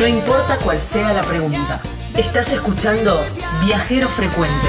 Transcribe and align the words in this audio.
No 0.00 0.06
importa 0.06 0.56
cuál 0.64 0.80
sea 0.80 1.12
la 1.12 1.20
pregunta. 1.20 1.78
Estás 2.16 2.54
escuchando 2.54 3.20
Viajero 3.66 4.08
Frecuente. 4.08 4.66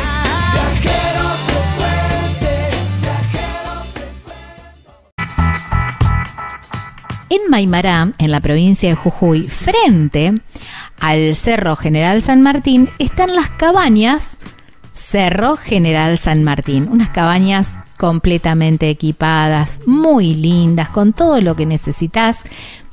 En 7.29 7.49
Maimará, 7.49 8.11
en 8.17 8.29
la 8.29 8.41
provincia 8.41 8.89
de 8.89 8.95
Jujuy, 8.95 9.43
frente 9.43 10.41
al 10.99 11.37
Cerro 11.37 11.77
General 11.77 12.21
San 12.21 12.41
Martín, 12.41 12.89
están 12.99 13.33
las 13.33 13.49
cabañas 13.51 14.35
Cerro 14.91 15.55
General 15.55 16.19
San 16.19 16.43
Martín. 16.43 16.89
Unas 16.91 17.09
cabañas 17.09 17.79
completamente 17.97 18.89
equipadas, 18.89 19.79
muy 19.85 20.35
lindas, 20.35 20.89
con 20.89 21.13
todo 21.13 21.39
lo 21.39 21.55
que 21.55 21.65
necesitas, 21.65 22.39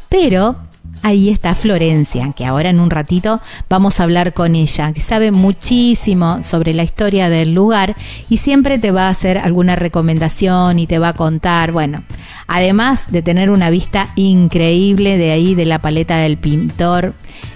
pero 0.08 0.67
ahí 1.02 1.28
está 1.28 1.54
Florencia, 1.54 2.32
que 2.36 2.44
ahora 2.44 2.70
en 2.70 2.80
un 2.80 2.90
ratito 2.90 3.40
vamos 3.68 4.00
a 4.00 4.04
hablar 4.04 4.34
con 4.34 4.54
ella, 4.54 4.92
que 4.92 5.00
sabe 5.00 5.30
muchísimo 5.30 6.42
sobre 6.42 6.74
la 6.74 6.82
historia 6.82 7.28
del 7.28 7.54
lugar 7.54 7.96
y 8.28 8.38
siempre 8.38 8.78
te 8.78 8.90
va 8.90 9.06
a 9.06 9.10
hacer 9.10 9.38
alguna 9.38 9.76
recomendación 9.76 10.78
y 10.78 10.86
te 10.86 10.98
va 10.98 11.08
a 11.08 11.14
contar, 11.14 11.72
bueno, 11.72 12.04
además 12.46 13.10
de 13.10 13.22
tener 13.22 13.50
una 13.50 13.70
vista 13.70 14.08
increíble 14.16 15.18
de 15.18 15.32
ahí, 15.32 15.54
de 15.54 15.66
la 15.66 15.80
paleta 15.80 16.18
del 16.18 16.38
pintor, 16.38 17.14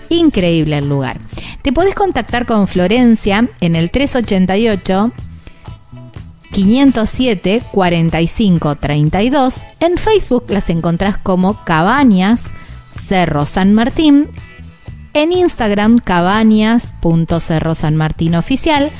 increíble 0.08 0.78
el 0.78 0.88
lugar. 0.88 1.20
Te 1.62 1.72
podés 1.72 1.94
contactar 1.94 2.46
con 2.46 2.66
Florencia 2.66 3.48
en 3.60 3.76
el 3.76 3.90
388 3.90 5.12
507 6.52 7.62
45 7.72 8.76
32. 8.76 9.62
En 9.80 9.96
Facebook 9.96 10.44
las 10.48 10.68
encontrás 10.68 11.16
como 11.16 11.64
Cabañas 11.64 12.44
Cerro 13.06 13.46
San 13.46 13.72
Martín. 13.74 14.28
En 15.14 15.32
Instagram 15.32 15.98
cabañas.cerro 15.98 17.74
San 17.74 17.96
Martín 17.96 18.34
oficial. 18.34 18.90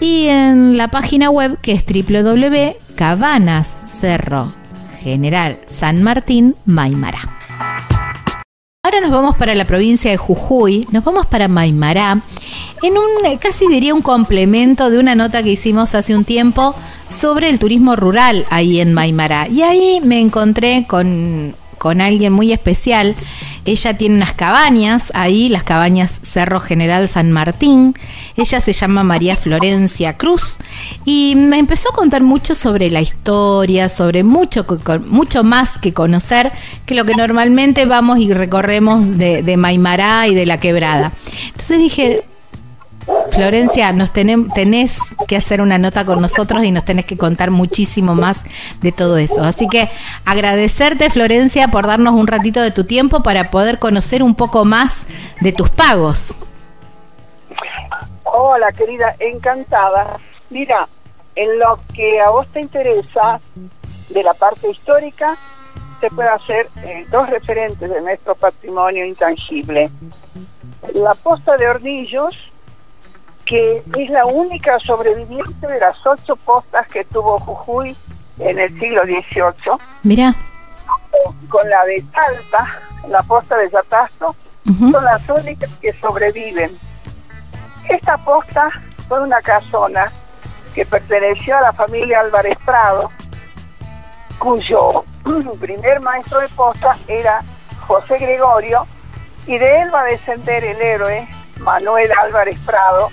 Y 0.00 0.26
en 0.26 0.76
la 0.76 0.88
página 0.88 1.30
web 1.30 1.58
que 1.60 1.72
es 1.72 1.84
www.cabanascerro 1.86 4.52
General 5.00 5.58
San 5.66 6.02
Martín 6.02 6.56
Maimara. 6.64 7.36
Ahora 8.86 9.00
nos 9.00 9.10
vamos 9.10 9.34
para 9.34 9.56
la 9.56 9.64
provincia 9.64 10.12
de 10.12 10.16
Jujuy, 10.16 10.86
nos 10.92 11.02
vamos 11.02 11.26
para 11.26 11.48
Maimará, 11.48 12.22
en 12.84 12.96
un 12.96 13.36
casi 13.38 13.66
diría 13.66 13.92
un 13.92 14.00
complemento 14.00 14.90
de 14.90 15.00
una 15.00 15.16
nota 15.16 15.42
que 15.42 15.50
hicimos 15.50 15.96
hace 15.96 16.14
un 16.14 16.24
tiempo 16.24 16.72
sobre 17.08 17.48
el 17.48 17.58
turismo 17.58 17.96
rural 17.96 18.46
ahí 18.48 18.80
en 18.80 18.94
Maimará. 18.94 19.48
Y 19.48 19.62
ahí 19.62 20.00
me 20.04 20.20
encontré 20.20 20.84
con 20.86 21.56
con 21.78 22.00
alguien 22.00 22.32
muy 22.32 22.52
especial. 22.52 23.14
Ella 23.64 23.96
tiene 23.96 24.16
unas 24.16 24.32
cabañas 24.32 25.10
ahí, 25.14 25.48
las 25.48 25.64
cabañas 25.64 26.20
Cerro 26.22 26.60
General 26.60 27.08
San 27.08 27.32
Martín. 27.32 27.94
Ella 28.36 28.60
se 28.60 28.72
llama 28.72 29.02
María 29.02 29.36
Florencia 29.36 30.16
Cruz 30.16 30.58
y 31.04 31.34
me 31.36 31.58
empezó 31.58 31.90
a 31.90 31.94
contar 31.94 32.22
mucho 32.22 32.54
sobre 32.54 32.90
la 32.90 33.00
historia, 33.00 33.88
sobre 33.88 34.22
mucho, 34.22 34.66
mucho 35.06 35.44
más 35.44 35.78
que 35.78 35.92
conocer 35.92 36.52
que 36.84 36.94
lo 36.94 37.04
que 37.04 37.14
normalmente 37.14 37.86
vamos 37.86 38.18
y 38.18 38.32
recorremos 38.32 39.18
de, 39.18 39.42
de 39.42 39.56
Maimará 39.56 40.28
y 40.28 40.34
de 40.34 40.46
la 40.46 40.60
quebrada. 40.60 41.12
Entonces 41.48 41.78
dije, 41.78 42.24
Florencia, 43.30 43.92
nos 43.92 44.12
tenés 44.12 44.98
que 45.28 45.36
hacer 45.36 45.60
una 45.60 45.78
nota 45.78 46.04
con 46.04 46.20
nosotros 46.20 46.64
y 46.64 46.72
nos 46.72 46.84
tenés 46.84 47.06
que 47.06 47.16
contar 47.16 47.50
muchísimo 47.50 48.14
más 48.14 48.40
de 48.80 48.92
todo 48.92 49.18
eso. 49.18 49.42
Así 49.42 49.68
que 49.68 49.88
agradecerte, 50.24 51.10
Florencia, 51.10 51.68
por 51.68 51.86
darnos 51.86 52.14
un 52.14 52.26
ratito 52.26 52.60
de 52.60 52.70
tu 52.70 52.84
tiempo 52.84 53.22
para 53.22 53.50
poder 53.50 53.78
conocer 53.78 54.22
un 54.22 54.34
poco 54.34 54.64
más 54.64 55.02
de 55.40 55.52
tus 55.52 55.70
pagos. 55.70 56.38
Hola, 58.24 58.72
querida, 58.72 59.14
encantada. 59.18 60.18
Mira, 60.50 60.88
en 61.34 61.58
lo 61.58 61.78
que 61.94 62.20
a 62.20 62.30
vos 62.30 62.46
te 62.48 62.60
interesa 62.60 63.40
de 64.08 64.22
la 64.22 64.34
parte 64.34 64.70
histórica, 64.70 65.36
se 66.00 66.10
puede 66.10 66.28
hacer 66.28 66.68
eh, 66.82 67.06
dos 67.10 67.28
referentes 67.30 67.88
de 67.88 68.00
nuestro 68.00 68.34
patrimonio 68.34 69.04
intangible. 69.04 69.90
La 70.94 71.14
posta 71.14 71.56
de 71.56 71.68
Hornillos, 71.68 72.52
que 73.46 73.82
es 73.96 74.10
la 74.10 74.26
única 74.26 74.78
sobreviviente 74.80 75.66
de 75.66 75.78
las 75.78 76.04
ocho 76.04 76.36
postas 76.36 76.86
que 76.88 77.04
tuvo 77.04 77.38
Jujuy 77.38 77.96
en 78.40 78.58
el 78.58 78.78
siglo 78.78 79.02
XVIII. 79.04 79.78
Mira. 80.02 80.34
Con 81.48 81.68
la 81.70 81.84
de 81.84 82.04
Talpa, 82.12 82.68
la 83.08 83.22
posta 83.22 83.56
de 83.56 83.70
Yatasto, 83.70 84.34
son 84.64 85.04
las 85.04 85.28
únicas 85.28 85.70
que 85.80 85.92
sobreviven. 85.92 86.76
Esta 87.88 88.18
posta 88.18 88.68
fue 89.08 89.22
una 89.22 89.40
casona 89.40 90.10
que 90.74 90.84
perteneció 90.84 91.56
a 91.56 91.62
la 91.62 91.72
familia 91.72 92.20
Álvarez 92.20 92.58
Prado, 92.64 93.10
cuyo 94.38 95.04
primer 95.60 96.00
maestro 96.00 96.40
de 96.40 96.48
posta 96.48 96.98
era 97.06 97.42
José 97.86 98.18
Gregorio, 98.18 98.86
y 99.46 99.56
de 99.58 99.82
él 99.82 99.94
va 99.94 100.00
a 100.00 100.04
descender 100.04 100.64
el 100.64 100.82
héroe 100.82 101.28
Manuel 101.60 102.10
Álvarez 102.12 102.58
Prado, 102.66 103.10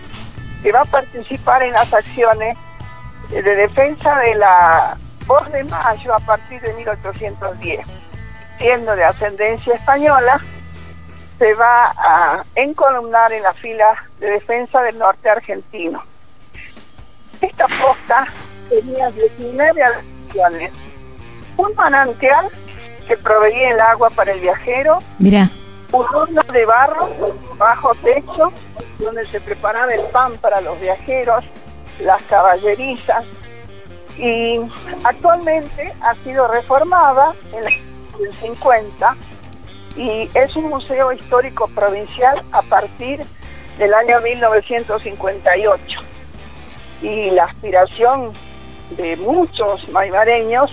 que 0.63 0.72
va 0.72 0.81
a 0.81 0.85
participar 0.85 1.62
en 1.62 1.74
las 1.74 1.94
acciones 1.94 2.57
de 3.29 3.41
defensa 3.41 4.16
de 4.19 4.35
la 4.35 4.97
Voz 5.28 5.51
de 5.51 5.63
Mayo 5.66 6.16
a 6.16 6.19
partir 6.19 6.62
de 6.62 6.74
1810. 6.74 7.85
Siendo 8.57 8.96
de 8.96 9.03
ascendencia 9.03 9.75
española, 9.75 10.41
se 11.38 11.53
va 11.56 11.91
a 11.97 12.44
encolumnar 12.56 13.31
en 13.34 13.44
la 13.44 13.53
fila 13.53 13.94
de 14.19 14.31
defensa 14.31 14.81
del 14.81 14.97
norte 14.97 15.29
argentino. 15.29 16.01
Esta 17.41 17.68
posta 17.68 18.28
tenía 18.69 19.09
19 19.09 19.84
acciones. 19.84 20.72
Un 21.57 21.75
manantial 21.75 22.47
que 23.06 23.18
proveía 23.18 23.72
el 23.72 23.81
agua 23.81 24.09
para 24.12 24.31
el 24.31 24.40
viajero. 24.40 25.03
Mira 25.19 25.50
un 25.94 26.06
horno 26.14 26.42
de 26.52 26.66
barro 26.66 27.09
bajo 27.58 27.94
techo 28.04 28.52
donde 29.00 29.26
se 29.28 29.40
preparaba 29.40 29.94
el 29.94 30.02
pan 30.08 30.38
para 30.40 30.59
los 30.62 30.80
viajeros, 30.81 31.44
las 32.02 32.22
caballerizas. 32.24 33.24
Y 34.18 34.59
actualmente 35.04 35.94
ha 36.02 36.16
sido 36.24 36.48
reformada 36.48 37.34
en 37.52 37.64
el 38.26 38.34
50 38.36 39.16
y 39.96 40.30
es 40.34 40.56
un 40.56 40.70
museo 40.70 41.12
histórico 41.12 41.68
provincial 41.70 42.44
a 42.52 42.62
partir 42.64 43.22
del 43.78 43.94
año 43.94 44.22
1958 44.22 46.00
y 47.02 47.31
la 47.31 47.46
aspiración 47.46 48.31
de 48.92 49.16
muchos 49.18 49.88
maimareños 49.90 50.72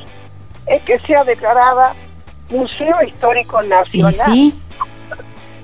es 0.66 0.82
que 0.82 0.98
sea 1.00 1.24
declarada 1.24 1.94
Museo 2.50 3.02
Histórico 3.02 3.62
Nacional 3.62 4.52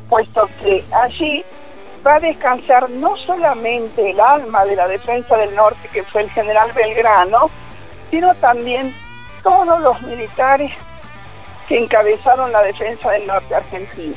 puesto 0.09 0.49
que 0.61 0.85
allí 0.93 1.45
va 2.07 2.17
a 2.17 2.21
descansar 2.21 2.89
no 2.91 3.17
solamente 3.17 4.11
el 4.11 4.21
alma 4.21 4.65
de 4.65 4.77
la 4.77 4.87
defensa 4.87 5.37
del 5.37 5.55
norte, 5.55 5.89
que 5.93 6.05
fue 6.05 6.23
el 6.23 6.31
general 6.31 6.73
Belgrano, 6.73 7.51
sino 8.11 8.35
también 8.37 8.95
todos 9.43 9.81
los 9.81 10.01
militares 10.03 10.73
que 11.69 11.83
encabezaron 11.83 12.53
la 12.53 12.63
defensa 12.63 13.11
del 13.11 13.27
norte 13.27 13.55
argentino, 13.55 14.17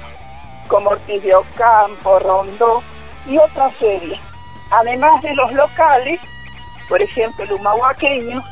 como 0.68 0.92
Ortiz 0.92 1.24
de 1.24 1.34
Ocampo, 1.36 2.20
Rondó 2.20 2.84
y 3.28 3.38
otra 3.38 3.72
serie. 3.80 4.20
Además 4.72 5.22
de 5.24 5.34
los 5.34 5.52
locales, 5.54 6.20
por 6.88 7.02
ejemplo, 7.02 7.44
el 7.44 7.54
humahuaqueño, 7.54 8.44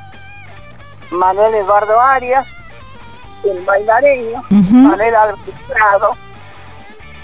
Manuel 1.12 1.56
Eduardo 1.56 2.02
Arias, 2.02 2.48
el 3.44 3.64
bailareño, 3.64 4.44
Manuel 4.50 5.16
Alvarado, 5.16 6.18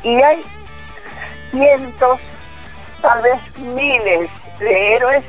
y 0.04 0.22
hay 0.22 0.44
cientos, 1.52 2.20
tal 3.02 3.22
vez 3.22 3.40
miles 3.60 4.30
de 4.60 4.96
héroes 4.96 5.24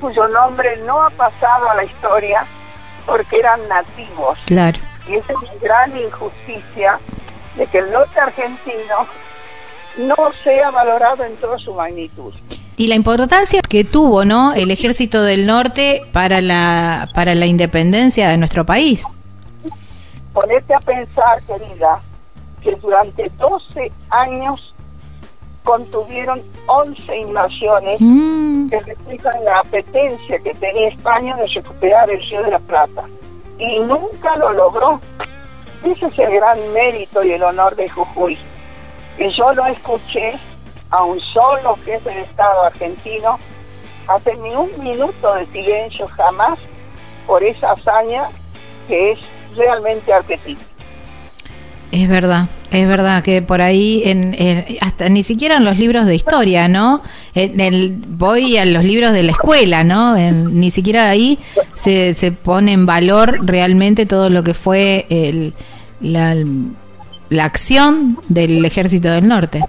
cuyo 0.00 0.26
nombre 0.28 0.76
no 0.84 1.02
ha 1.02 1.10
pasado 1.10 1.70
a 1.70 1.76
la 1.76 1.84
historia 1.84 2.44
porque 3.06 3.38
eran 3.38 3.60
nativos. 3.68 4.38
Claro. 4.46 4.78
Y 5.08 5.14
esa 5.14 5.32
es 5.32 5.38
una 5.38 5.60
gran 5.60 5.96
injusticia 5.96 6.98
de 7.56 7.66
que 7.66 7.78
el 7.78 7.92
norte 7.92 8.18
argentino 8.18 9.06
no 9.96 10.16
sea 10.42 10.70
valorado 10.70 11.24
en 11.24 11.36
toda 11.36 11.58
su 11.58 11.74
magnitud. 11.74 12.32
Y 12.76 12.88
la 12.88 12.94
importancia 12.94 13.60
que 13.68 13.84
tuvo, 13.84 14.24
¿no? 14.24 14.54
El 14.54 14.70
ejército 14.70 15.22
del 15.22 15.46
norte 15.46 16.02
para 16.12 16.40
la 16.40 17.10
para 17.14 17.34
la 17.34 17.46
independencia 17.46 18.30
de 18.30 18.38
nuestro 18.38 18.64
país. 18.64 19.06
Ponerte 20.32 20.74
a 20.74 20.80
pensar, 20.80 21.42
querida, 21.46 22.00
que 22.62 22.74
durante 22.76 23.28
12 23.38 23.92
años 24.10 24.74
contuvieron 25.64 26.42
11 26.66 27.16
invasiones 27.16 28.00
mm. 28.00 28.68
que 28.68 28.80
reflejan 28.80 29.44
la 29.44 29.60
apetencia 29.60 30.38
que 30.38 30.54
tenía 30.54 30.88
España 30.88 31.36
de 31.36 31.46
recuperar 31.46 32.10
el 32.10 32.20
Río 32.20 32.42
de 32.42 32.50
la 32.50 32.58
Plata. 32.58 33.04
Y 33.58 33.78
nunca 33.80 34.36
lo 34.36 34.52
logró. 34.52 35.00
Ese 35.84 36.06
es 36.06 36.18
el 36.18 36.34
gran 36.34 36.72
mérito 36.72 37.22
y 37.22 37.32
el 37.32 37.42
honor 37.42 37.76
de 37.76 37.88
Jujuy. 37.88 38.38
que 39.16 39.30
yo 39.30 39.52
no 39.52 39.66
escuché 39.66 40.38
a 40.90 41.04
un 41.04 41.20
solo 41.20 41.76
jefe 41.84 42.10
de 42.10 42.22
Estado 42.22 42.64
argentino 42.64 43.38
hacer 44.08 44.36
ni 44.38 44.54
un 44.54 44.70
minuto 44.82 45.34
de 45.34 45.46
silencio 45.46 46.08
jamás 46.08 46.58
por 47.26 47.42
esa 47.42 47.72
hazaña 47.72 48.28
que 48.88 49.12
es 49.12 49.18
realmente 49.56 50.12
arquetípica. 50.12 50.71
Es 51.92 52.08
verdad, 52.08 52.48
es 52.70 52.88
verdad 52.88 53.22
que 53.22 53.42
por 53.42 53.60
ahí, 53.60 54.02
en, 54.06 54.34
hasta 54.80 55.10
ni 55.10 55.22
siquiera 55.22 55.58
en 55.58 55.64
los 55.66 55.78
libros 55.78 56.06
de 56.06 56.14
historia, 56.14 56.66
¿no? 56.66 57.02
En 57.34 57.60
el, 57.60 57.94
voy 58.08 58.56
a 58.56 58.64
los 58.64 58.82
libros 58.82 59.12
de 59.12 59.22
la 59.22 59.32
escuela, 59.32 59.84
¿no? 59.84 60.16
ni 60.16 60.70
siquiera 60.70 61.10
ahí 61.10 61.38
se, 61.74 62.14
se 62.14 62.32
pone 62.32 62.72
en 62.72 62.86
valor 62.86 63.40
realmente 63.42 64.06
todo 64.06 64.30
lo 64.30 64.42
que 64.42 64.54
fue 64.54 65.04
el, 65.10 65.52
la, 66.00 66.34
la 67.28 67.44
acción 67.44 68.18
del 68.28 68.64
ejército 68.64 69.10
del 69.10 69.28
norte. 69.28 69.62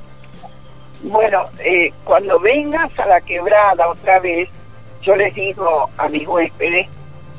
Bueno, 1.04 1.48
eh, 1.60 1.92
cuando 2.06 2.40
vengas 2.40 2.90
a 3.00 3.06
la 3.06 3.20
quebrada 3.20 3.90
otra 3.90 4.20
vez, 4.20 4.48
yo 5.02 5.14
les 5.18 5.36
digo 5.36 5.90
a 5.98 6.08
mis 6.08 6.26
huéspedes 6.26 6.88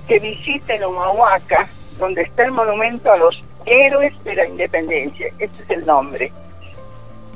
que 0.07 0.19
visiten 0.19 0.85
Humahuaca, 0.85 1.67
donde 1.99 2.21
está 2.23 2.45
el 2.45 2.53
monumento 2.53 3.11
a 3.11 3.17
los 3.17 3.43
héroes 3.67 4.13
de 4.25 4.35
la 4.35 4.47
independencia, 4.47 5.29
este 5.39 5.63
es 5.63 5.71
el 5.71 5.87
nombre. 5.87 6.33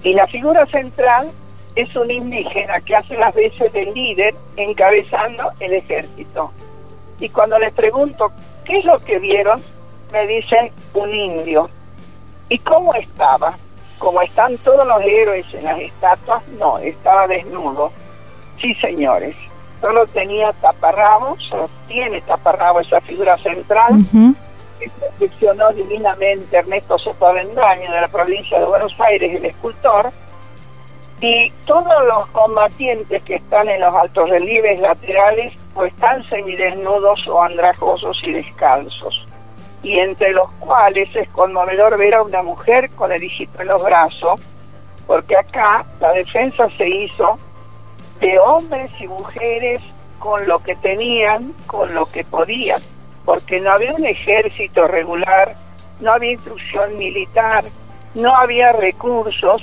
Y 0.02 0.12
la 0.12 0.26
figura 0.26 0.66
central 0.66 1.30
es 1.74 1.94
un 1.96 2.10
indígena 2.10 2.80
que 2.80 2.94
hace 2.94 3.16
las 3.16 3.34
veces 3.34 3.72
del 3.72 3.92
líder 3.94 4.34
encabezando 4.56 5.50
el 5.60 5.74
ejército. 5.74 6.52
Y 7.20 7.28
cuando 7.28 7.58
les 7.58 7.72
pregunto 7.72 8.32
qué 8.64 8.78
es 8.78 8.84
lo 8.84 8.98
que 8.98 9.18
vieron, 9.18 9.62
me 10.12 10.26
dicen 10.26 10.70
un 10.94 11.14
indio. 11.14 11.68
¿Y 12.48 12.58
cómo 12.58 12.94
estaba? 12.94 13.56
Como 13.98 14.22
están 14.22 14.56
todos 14.58 14.86
los 14.86 15.02
héroes 15.02 15.46
en 15.52 15.64
las 15.64 15.80
estatuas, 15.80 16.46
no, 16.58 16.78
estaba 16.78 17.26
desnudo. 17.26 17.92
Sí, 18.60 18.74
señores. 18.74 19.36
Solo 19.80 20.06
tenía 20.06 20.52
taparrabo, 20.54 21.36
solo 21.38 21.68
tiene 21.86 22.20
taparrabo 22.22 22.80
esa 22.80 23.00
figura 23.00 23.36
central. 23.36 23.94
Uh 24.12 24.34
divinamente 25.74 26.56
Ernesto 26.56 26.98
Soto 26.98 27.26
Avendaño 27.26 27.90
de 27.92 28.00
la 28.00 28.08
provincia 28.08 28.58
de 28.58 28.66
Buenos 28.66 28.94
Aires, 29.00 29.36
el 29.36 29.44
escultor. 29.46 30.10
Y 31.20 31.50
todos 31.66 32.06
los 32.06 32.26
combatientes 32.28 33.22
que 33.24 33.36
están 33.36 33.68
en 33.68 33.80
los 33.80 33.94
altos 33.94 34.30
relieves 34.30 34.80
laterales, 34.80 35.52
pues 35.74 35.92
están 35.92 36.22
semidesnudos 36.28 37.26
o 37.26 37.42
andrajosos 37.42 38.20
y 38.22 38.32
descalzos 38.32 39.28
y 39.82 39.98
entre 39.98 40.32
los 40.32 40.50
cuales 40.58 41.14
es 41.14 41.28
conmovedor 41.30 41.96
ver 41.98 42.14
a 42.14 42.22
una 42.22 42.42
mujer 42.42 42.90
con 42.90 43.12
el 43.12 43.22
hijito 43.22 43.62
en 43.62 43.68
los 43.68 43.82
brazos, 43.82 44.40
porque 45.06 45.36
acá 45.36 45.84
la 46.00 46.12
defensa 46.12 46.68
se 46.76 46.88
hizo 46.88 47.38
de 48.20 48.38
hombres 48.38 48.90
y 49.00 49.06
mujeres 49.06 49.80
con 50.18 50.46
lo 50.48 50.58
que 50.58 50.74
tenían, 50.76 51.54
con 51.66 51.94
lo 51.94 52.06
que 52.06 52.24
podían, 52.24 52.82
porque 53.28 53.60
no 53.60 53.72
había 53.72 53.92
un 53.92 54.06
ejército 54.06 54.88
regular, 54.88 55.54
no 56.00 56.14
había 56.14 56.32
instrucción 56.32 56.96
militar, 56.96 57.62
no 58.14 58.34
había 58.34 58.72
recursos, 58.72 59.62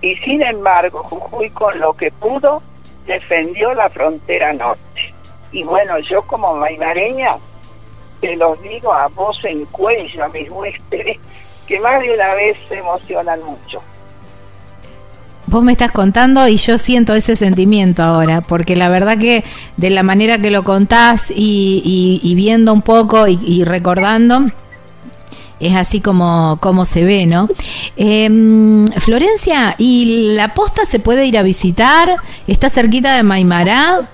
y 0.00 0.16
sin 0.16 0.42
embargo 0.42 1.04
Jujuy 1.04 1.48
con 1.50 1.78
lo 1.78 1.92
que 1.92 2.10
pudo 2.10 2.60
defendió 3.06 3.72
la 3.72 3.88
frontera 3.88 4.52
norte. 4.52 5.14
Y 5.52 5.62
bueno, 5.62 5.96
yo 6.00 6.22
como 6.22 6.56
maimareña 6.56 7.36
te 8.20 8.34
los 8.34 8.60
digo 8.62 8.92
a 8.92 9.06
voz 9.06 9.44
en 9.44 9.64
cuello 9.66 10.24
a 10.24 10.28
mis 10.30 10.50
huéspedes, 10.50 11.18
que 11.68 11.78
más 11.78 12.00
de 12.00 12.14
una 12.14 12.34
vez 12.34 12.58
se 12.68 12.78
emocionan 12.78 13.40
mucho. 13.44 13.80
Vos 15.54 15.62
me 15.62 15.70
estás 15.70 15.92
contando 15.92 16.48
y 16.48 16.56
yo 16.56 16.78
siento 16.78 17.14
ese 17.14 17.36
sentimiento 17.36 18.02
ahora, 18.02 18.40
porque 18.40 18.74
la 18.74 18.88
verdad 18.88 19.16
que 19.18 19.44
de 19.76 19.90
la 19.90 20.02
manera 20.02 20.38
que 20.38 20.50
lo 20.50 20.64
contás 20.64 21.32
y, 21.32 22.32
viendo 22.34 22.72
un 22.72 22.82
poco 22.82 23.28
y, 23.28 23.62
recordando, 23.62 24.46
es 25.60 25.76
así 25.76 26.00
como, 26.00 26.58
como 26.60 26.86
se 26.86 27.04
ve, 27.04 27.26
¿no? 27.26 27.48
Em, 27.96 28.88
Florencia, 28.94 29.76
¿y 29.78 30.34
la 30.34 30.54
posta 30.54 30.84
se 30.86 30.98
puede 30.98 31.24
ir 31.24 31.38
a 31.38 31.44
visitar? 31.44 32.16
¿Está 32.48 32.68
cerquita 32.68 33.14
de 33.14 33.22
Maimará? 33.22 34.08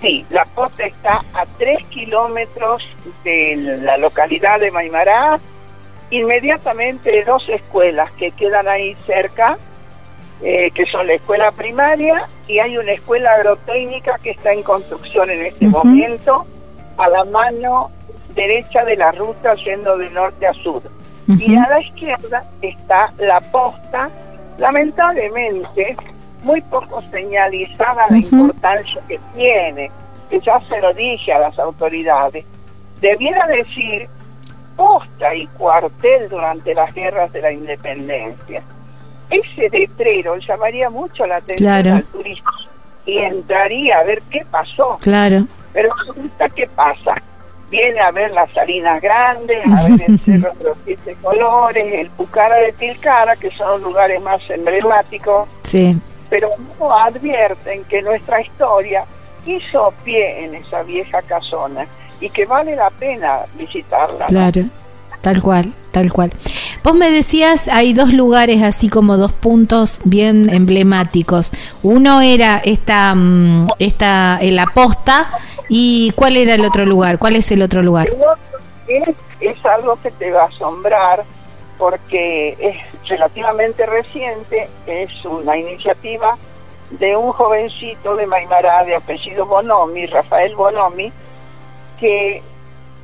Sí, 0.00 0.24
la 0.30 0.44
posta 0.44 0.86
está 0.86 1.24
a 1.34 1.44
tres 1.58 1.84
kilómetros 1.88 2.84
de 3.24 3.80
la 3.82 3.96
localidad 3.96 4.60
de 4.60 4.70
Maimará, 4.70 5.40
inmediatamente 6.10 7.24
dos 7.24 7.42
escuelas 7.48 8.12
que 8.12 8.30
quedan 8.30 8.68
ahí 8.68 8.96
cerca, 9.08 9.58
eh, 10.42 10.70
que 10.70 10.86
son 10.86 11.06
la 11.06 11.14
escuela 11.14 11.50
primaria 11.52 12.26
y 12.48 12.58
hay 12.58 12.78
una 12.78 12.92
escuela 12.92 13.30
agrotécnica 13.34 14.18
que 14.22 14.30
está 14.30 14.52
en 14.52 14.62
construcción 14.62 15.30
en 15.30 15.46
este 15.46 15.68
momento, 15.68 16.46
a 16.96 17.08
la 17.08 17.24
mano 17.24 17.90
derecha 18.34 18.84
de 18.84 18.96
la 18.96 19.12
ruta 19.12 19.54
yendo 19.56 19.98
de 19.98 20.10
norte 20.10 20.46
a 20.46 20.54
sur. 20.54 20.82
Y 21.28 21.54
a 21.54 21.68
la 21.68 21.80
izquierda 21.80 22.44
está 22.60 23.12
la 23.18 23.40
posta, 23.40 24.10
lamentablemente 24.58 25.96
muy 26.42 26.60
poco 26.62 27.02
señalizada 27.10 28.06
la 28.08 28.16
importancia 28.16 29.00
que 29.06 29.20
tiene, 29.34 29.90
que 30.28 30.40
ya 30.40 30.58
se 30.60 30.80
lo 30.80 30.92
dije 30.94 31.32
a 31.32 31.38
las 31.38 31.58
autoridades. 31.58 32.44
Debiera 33.00 33.46
decir 33.46 34.08
posta 34.76 35.34
y 35.34 35.46
cuartel 35.48 36.28
durante 36.28 36.74
las 36.74 36.92
guerras 36.94 37.30
de 37.32 37.42
la 37.42 37.52
independencia. 37.52 38.62
Ese 39.30 39.68
letrero 39.70 40.36
llamaría 40.36 40.90
mucho 40.90 41.26
la 41.26 41.36
atención 41.36 41.88
al 41.88 42.04
turismo 42.04 42.50
y 43.06 43.18
entraría 43.18 43.98
a 43.98 44.04
ver 44.04 44.22
qué 44.30 44.44
pasó. 44.50 44.98
Claro. 45.00 45.46
Pero 45.72 45.90
resulta 46.06 46.48
qué 46.48 46.66
pasa. 46.68 47.14
Viene 47.70 48.00
a 48.00 48.10
ver 48.10 48.32
las 48.32 48.50
salinas 48.52 49.00
grandes, 49.00 49.64
a 49.64 49.88
ver 49.88 50.10
el 50.10 50.18
Cerro 50.24 50.52
de 50.54 50.64
los 50.64 50.76
Siete 50.84 51.16
Colores, 51.22 51.92
el 51.92 52.10
Pucara 52.10 52.56
de 52.56 52.72
Tilcara, 52.72 53.36
que 53.36 53.50
son 53.52 53.68
los 53.68 53.82
lugares 53.82 54.20
más 54.20 54.40
emblemáticos. 54.50 55.48
Sí 55.62 55.96
pero 56.30 56.48
no 56.78 56.96
advierten 56.96 57.84
que 57.84 58.00
nuestra 58.00 58.40
historia 58.40 59.04
hizo 59.44 59.92
pie 60.04 60.44
en 60.44 60.54
esa 60.54 60.82
vieja 60.84 61.20
casona 61.22 61.86
y 62.20 62.30
que 62.30 62.46
vale 62.46 62.76
la 62.76 62.88
pena 62.90 63.40
visitarla. 63.58 64.26
Claro, 64.26 64.62
tal 65.20 65.42
cual, 65.42 65.74
tal 65.90 66.12
cual. 66.12 66.32
Vos 66.82 66.94
me 66.94 67.10
decías, 67.10 67.68
hay 67.68 67.92
dos 67.92 68.12
lugares 68.12 68.62
así 68.62 68.88
como 68.88 69.16
dos 69.16 69.32
puntos 69.32 70.00
bien 70.04 70.48
emblemáticos. 70.50 71.52
Uno 71.82 72.20
era 72.20 72.60
esta, 72.64 73.14
mm, 73.14 73.68
esta 73.78 74.38
el 74.40 74.58
aposta 74.58 75.30
y 75.68 76.12
¿cuál 76.16 76.36
era 76.36 76.54
el 76.54 76.64
otro 76.64 76.84
lugar? 76.86 77.18
¿Cuál 77.18 77.36
es 77.36 77.50
el 77.52 77.62
otro 77.62 77.82
lugar? 77.82 78.08
Es, 78.88 79.08
es 79.40 79.66
algo 79.66 79.96
que 80.02 80.10
te 80.10 80.30
va 80.30 80.42
a 80.42 80.46
asombrar 80.46 81.24
porque 81.78 82.56
es 82.60 83.08
relativamente 83.08 83.86
reciente, 83.86 84.68
es 84.86 85.24
una 85.24 85.56
iniciativa 85.56 86.36
de 86.90 87.16
un 87.16 87.32
jovencito 87.32 88.16
de 88.16 88.26
Maimará 88.26 88.84
de 88.84 88.96
apellido 88.96 89.46
Bonomi, 89.46 90.06
Rafael 90.06 90.54
Bonomi, 90.56 91.12
que 91.98 92.42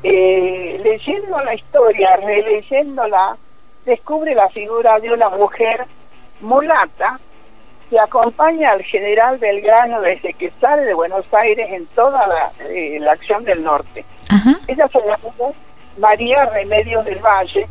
eh, 0.03 0.81
leyendo 0.83 1.41
la 1.41 1.55
historia, 1.55 2.17
releyéndola, 2.17 3.37
descubre 3.85 4.35
la 4.35 4.49
figura 4.51 4.99
de 5.01 5.13
una 5.13 5.29
mujer 5.31 5.85
mulata 6.41 7.19
que 7.89 7.99
acompaña 7.99 8.73
al 8.73 8.83
general 8.83 9.39
Belgrano 9.39 10.01
desde 10.01 10.35
que 10.35 10.53
sale 10.61 10.85
de 10.85 10.95
Buenos 10.95 11.25
Aires 11.33 11.69
en 11.73 11.87
toda 11.87 12.27
la, 12.27 12.51
eh, 12.69 13.01
acción 13.09 13.45
del 13.45 13.63
norte. 13.63 14.05
Ella 14.67 14.89
se 14.89 14.99
llama 14.99 15.53
María 15.99 16.45
Remedios 16.47 17.05
del 17.05 17.21
Valle, 17.21 17.69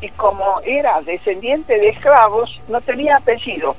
y 0.00 0.08
como 0.10 0.60
era 0.64 1.00
descendiente 1.02 1.78
de 1.78 1.88
esclavos, 1.88 2.60
no 2.68 2.80
tenía 2.80 3.16
apellido. 3.16 3.74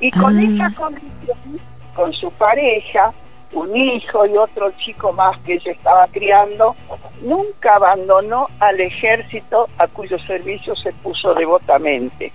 Y 0.00 0.10
con 0.10 0.38
ah. 0.38 0.42
esa 0.42 0.76
condición, 0.76 1.60
con 1.94 2.12
su 2.12 2.30
pareja, 2.32 3.12
un 3.54 3.76
hijo 3.76 4.26
y 4.26 4.36
otro 4.36 4.70
chico 4.72 5.12
más 5.12 5.38
que 5.40 5.54
ella 5.54 5.72
estaba 5.72 6.06
criando, 6.08 6.74
nunca 7.22 7.76
abandonó 7.76 8.48
al 8.60 8.80
ejército 8.80 9.68
a 9.78 9.86
cuyo 9.86 10.18
servicio 10.18 10.74
se 10.76 10.92
puso 10.92 11.34
devotamente. 11.34 12.32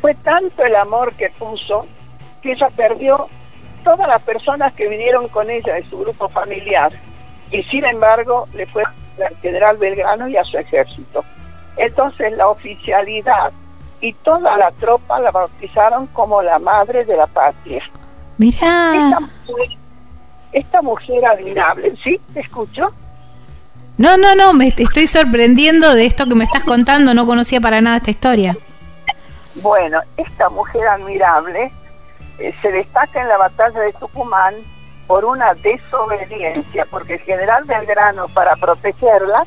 Fue 0.00 0.14
tanto 0.14 0.64
el 0.64 0.76
amor 0.76 1.12
que 1.14 1.30
puso 1.30 1.86
que 2.42 2.52
ella 2.52 2.68
perdió 2.74 3.28
todas 3.84 4.08
las 4.08 4.22
personas 4.22 4.72
que 4.74 4.88
vinieron 4.88 5.28
con 5.28 5.50
ella 5.50 5.74
de 5.74 5.88
su 5.88 5.98
grupo 5.98 6.28
familiar 6.28 6.92
y 7.50 7.62
sin 7.64 7.84
embargo 7.84 8.46
le 8.54 8.66
fue 8.66 8.84
al 8.84 9.36
general 9.40 9.76
Belgrano 9.76 10.28
y 10.28 10.36
a 10.36 10.44
su 10.44 10.58
ejército. 10.58 11.24
Entonces 11.76 12.32
la 12.36 12.48
oficialidad 12.48 13.52
y 14.00 14.12
toda 14.14 14.56
la 14.56 14.70
tropa 14.72 15.20
la 15.20 15.30
bautizaron 15.30 16.06
como 16.08 16.42
la 16.42 16.58
madre 16.58 17.04
de 17.04 17.16
la 17.16 17.26
patria. 17.26 17.82
Mira. 18.38 18.56
Esta 18.56 19.20
mujer, 19.20 19.78
admirable, 21.26 21.94
¿sí? 22.02 22.20
¿Te 22.32 22.40
escucho? 22.40 22.92
No, 23.98 24.16
no, 24.16 24.34
no, 24.34 24.52
me 24.54 24.68
estoy 24.68 25.06
sorprendiendo 25.06 25.94
de 25.94 26.06
esto 26.06 26.26
que 26.26 26.34
me 26.34 26.44
estás 26.44 26.64
contando, 26.64 27.14
no 27.14 27.26
conocía 27.26 27.60
para 27.60 27.80
nada 27.80 27.98
esta 27.98 28.10
historia. 28.10 28.56
Bueno, 29.56 30.00
esta 30.16 30.48
mujer 30.48 30.88
admirable 30.88 31.70
eh, 32.38 32.54
se 32.62 32.72
destaca 32.72 33.20
en 33.20 33.28
la 33.28 33.36
batalla 33.36 33.80
de 33.80 33.92
Tucumán 33.92 34.54
por 35.06 35.24
una 35.24 35.54
desobediencia, 35.54 36.86
porque 36.90 37.14
el 37.14 37.20
general 37.20 37.64
Belgrano, 37.64 38.28
para 38.28 38.56
protegerla, 38.56 39.44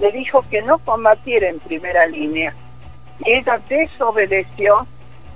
le 0.00 0.12
dijo 0.12 0.44
que 0.48 0.62
no 0.62 0.78
combatiera 0.78 1.48
en 1.48 1.58
primera 1.58 2.06
línea. 2.06 2.54
Y 3.24 3.32
ella 3.32 3.60
desobedeció, 3.68 4.86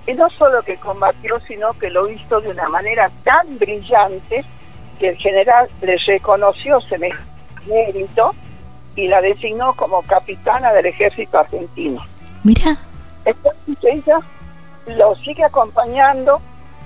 y 0.06 0.14
no 0.14 0.30
solo 0.30 0.62
que 0.62 0.76
combatió, 0.76 1.40
sino 1.40 1.73
que 1.75 1.90
lo 1.90 2.09
hizo 2.09 2.40
de 2.40 2.50
una 2.50 2.68
manera 2.68 3.11
tan 3.25 3.59
brillante 3.59 4.44
que 4.98 5.08
el 5.08 5.16
general 5.16 5.68
le 5.82 5.96
reconoció 5.98 6.80
semejante 6.82 7.34
mérito 7.66 8.34
y 8.96 9.08
la 9.08 9.20
designó 9.20 9.74
como 9.74 10.02
capitana 10.02 10.72
del 10.72 10.86
ejército 10.86 11.38
argentino. 11.38 12.02
Mira. 12.42 12.76
Entonces 13.24 13.76
ella 13.82 14.18
lo 14.86 15.14
sigue 15.16 15.44
acompañando 15.44 16.40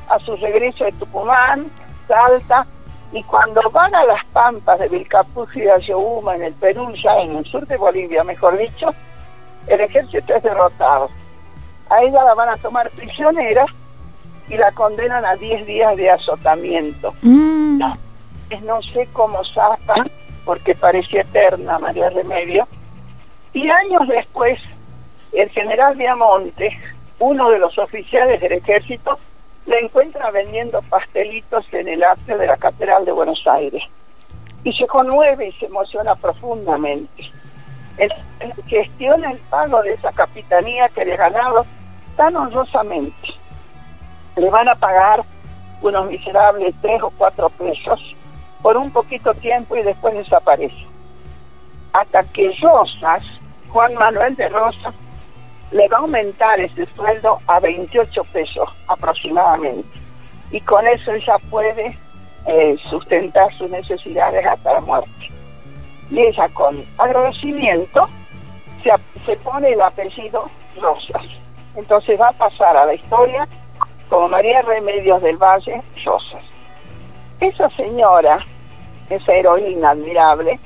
a 0.08 0.18
su 0.20 0.36
regreso 0.36 0.84
de 0.84 0.92
Tucumán, 0.92 1.70
Salta, 2.06 2.66
y 3.12 3.22
cuando 3.24 3.60
van 3.70 3.94
a 3.94 4.04
las 4.04 4.24
pampas 4.26 4.78
de 4.78 4.88
Vilcapuzzi 4.88 5.58
y 5.60 5.62
de 5.62 5.72
Ayohuma, 5.72 6.36
en 6.36 6.44
el 6.44 6.54
Perú, 6.54 6.92
ya 7.02 7.18
en 7.18 7.36
el 7.36 7.44
sur 7.46 7.66
de 7.66 7.76
Bolivia, 7.76 8.22
mejor 8.22 8.56
dicho, 8.58 8.94
el 9.66 9.80
ejército 9.80 10.34
es 10.34 10.42
derrotado. 10.42 11.10
A 11.90 12.02
ella 12.02 12.22
la 12.22 12.34
van 12.34 12.50
a 12.50 12.56
tomar 12.58 12.90
prisionera 12.90 13.64
y 14.48 14.56
la 14.56 14.72
condenan 14.72 15.24
a 15.24 15.36
10 15.36 15.66
días 15.66 15.96
de 15.96 16.10
azotamiento. 16.10 17.14
Mm. 17.22 17.82
No 18.64 18.82
sé 18.82 19.08
cómo 19.12 19.44
zapa, 19.44 20.06
porque 20.44 20.74
parecía 20.74 21.20
eterna 21.20 21.78
María 21.78 22.08
Remedio. 22.08 22.66
Y 23.52 23.68
años 23.68 24.08
después, 24.08 24.58
el 25.32 25.48
general 25.50 25.96
Viamonte, 25.96 26.78
uno 27.18 27.50
de 27.50 27.58
los 27.58 27.76
oficiales 27.78 28.40
del 28.40 28.52
ejército, 28.52 29.18
le 29.66 29.80
encuentra 29.80 30.30
vendiendo 30.30 30.80
pastelitos 30.82 31.66
en 31.72 31.88
el 31.88 32.02
atrio 32.02 32.38
de 32.38 32.46
la 32.46 32.56
Catedral 32.56 33.04
de 33.04 33.12
Buenos 33.12 33.46
Aires. 33.46 33.82
Y 34.64 34.72
se 34.72 34.86
conmueve 34.86 35.48
y 35.48 35.52
se 35.52 35.66
emociona 35.66 36.14
profundamente. 36.14 37.30
Él 37.98 38.10
gestiona 38.66 39.32
el 39.32 39.38
pago 39.50 39.82
de 39.82 39.92
esa 39.92 40.12
capitanía 40.12 40.88
que 40.88 41.04
le 41.04 41.14
ha 41.14 41.28
ganado 41.28 41.66
tan 42.16 42.34
honrosamente. 42.36 43.27
Le 44.38 44.50
van 44.50 44.68
a 44.68 44.74
pagar 44.74 45.20
unos 45.82 46.06
miserables 46.08 46.74
tres 46.80 47.02
o 47.02 47.10
cuatro 47.10 47.48
pesos 47.50 48.16
por 48.62 48.76
un 48.76 48.90
poquito 48.90 49.34
tiempo 49.34 49.76
y 49.76 49.82
después 49.82 50.14
desaparece. 50.14 50.86
Hasta 51.92 52.22
que 52.24 52.56
Rosas, 52.60 53.22
Juan 53.68 53.94
Manuel 53.94 54.36
de 54.36 54.48
Rosas, 54.48 54.94
le 55.70 55.88
va 55.88 55.98
a 55.98 56.00
aumentar 56.00 56.58
ese 56.60 56.86
sueldo 56.94 57.38
a 57.46 57.60
28 57.60 58.24
pesos 58.32 58.68
aproximadamente. 58.86 59.88
Y 60.50 60.60
con 60.60 60.86
eso 60.86 61.12
ella 61.12 61.36
puede 61.50 61.96
eh, 62.46 62.76
sustentar 62.88 63.52
sus 63.56 63.68
necesidades 63.70 64.46
hasta 64.46 64.74
la 64.74 64.80
muerte. 64.80 65.32
Y 66.10 66.20
ella 66.20 66.48
con 66.50 66.84
agradecimiento 66.96 68.08
se, 68.82 68.90
se 69.26 69.36
pone 69.36 69.70
el 69.70 69.80
apellido 69.80 70.48
Rosas. 70.80 71.26
Entonces 71.76 72.18
va 72.18 72.28
a 72.28 72.32
pasar 72.32 72.76
a 72.76 72.86
la 72.86 72.94
historia 72.94 73.46
como 74.08 74.28
María 74.28 74.62
Remedios 74.62 75.22
del 75.22 75.36
Valle 75.36 75.82
Rosas. 76.04 76.44
Esa 77.40 77.68
señora, 77.70 78.44
esa 79.10 79.32
heroína 79.32 79.90
admirable, 79.90 80.58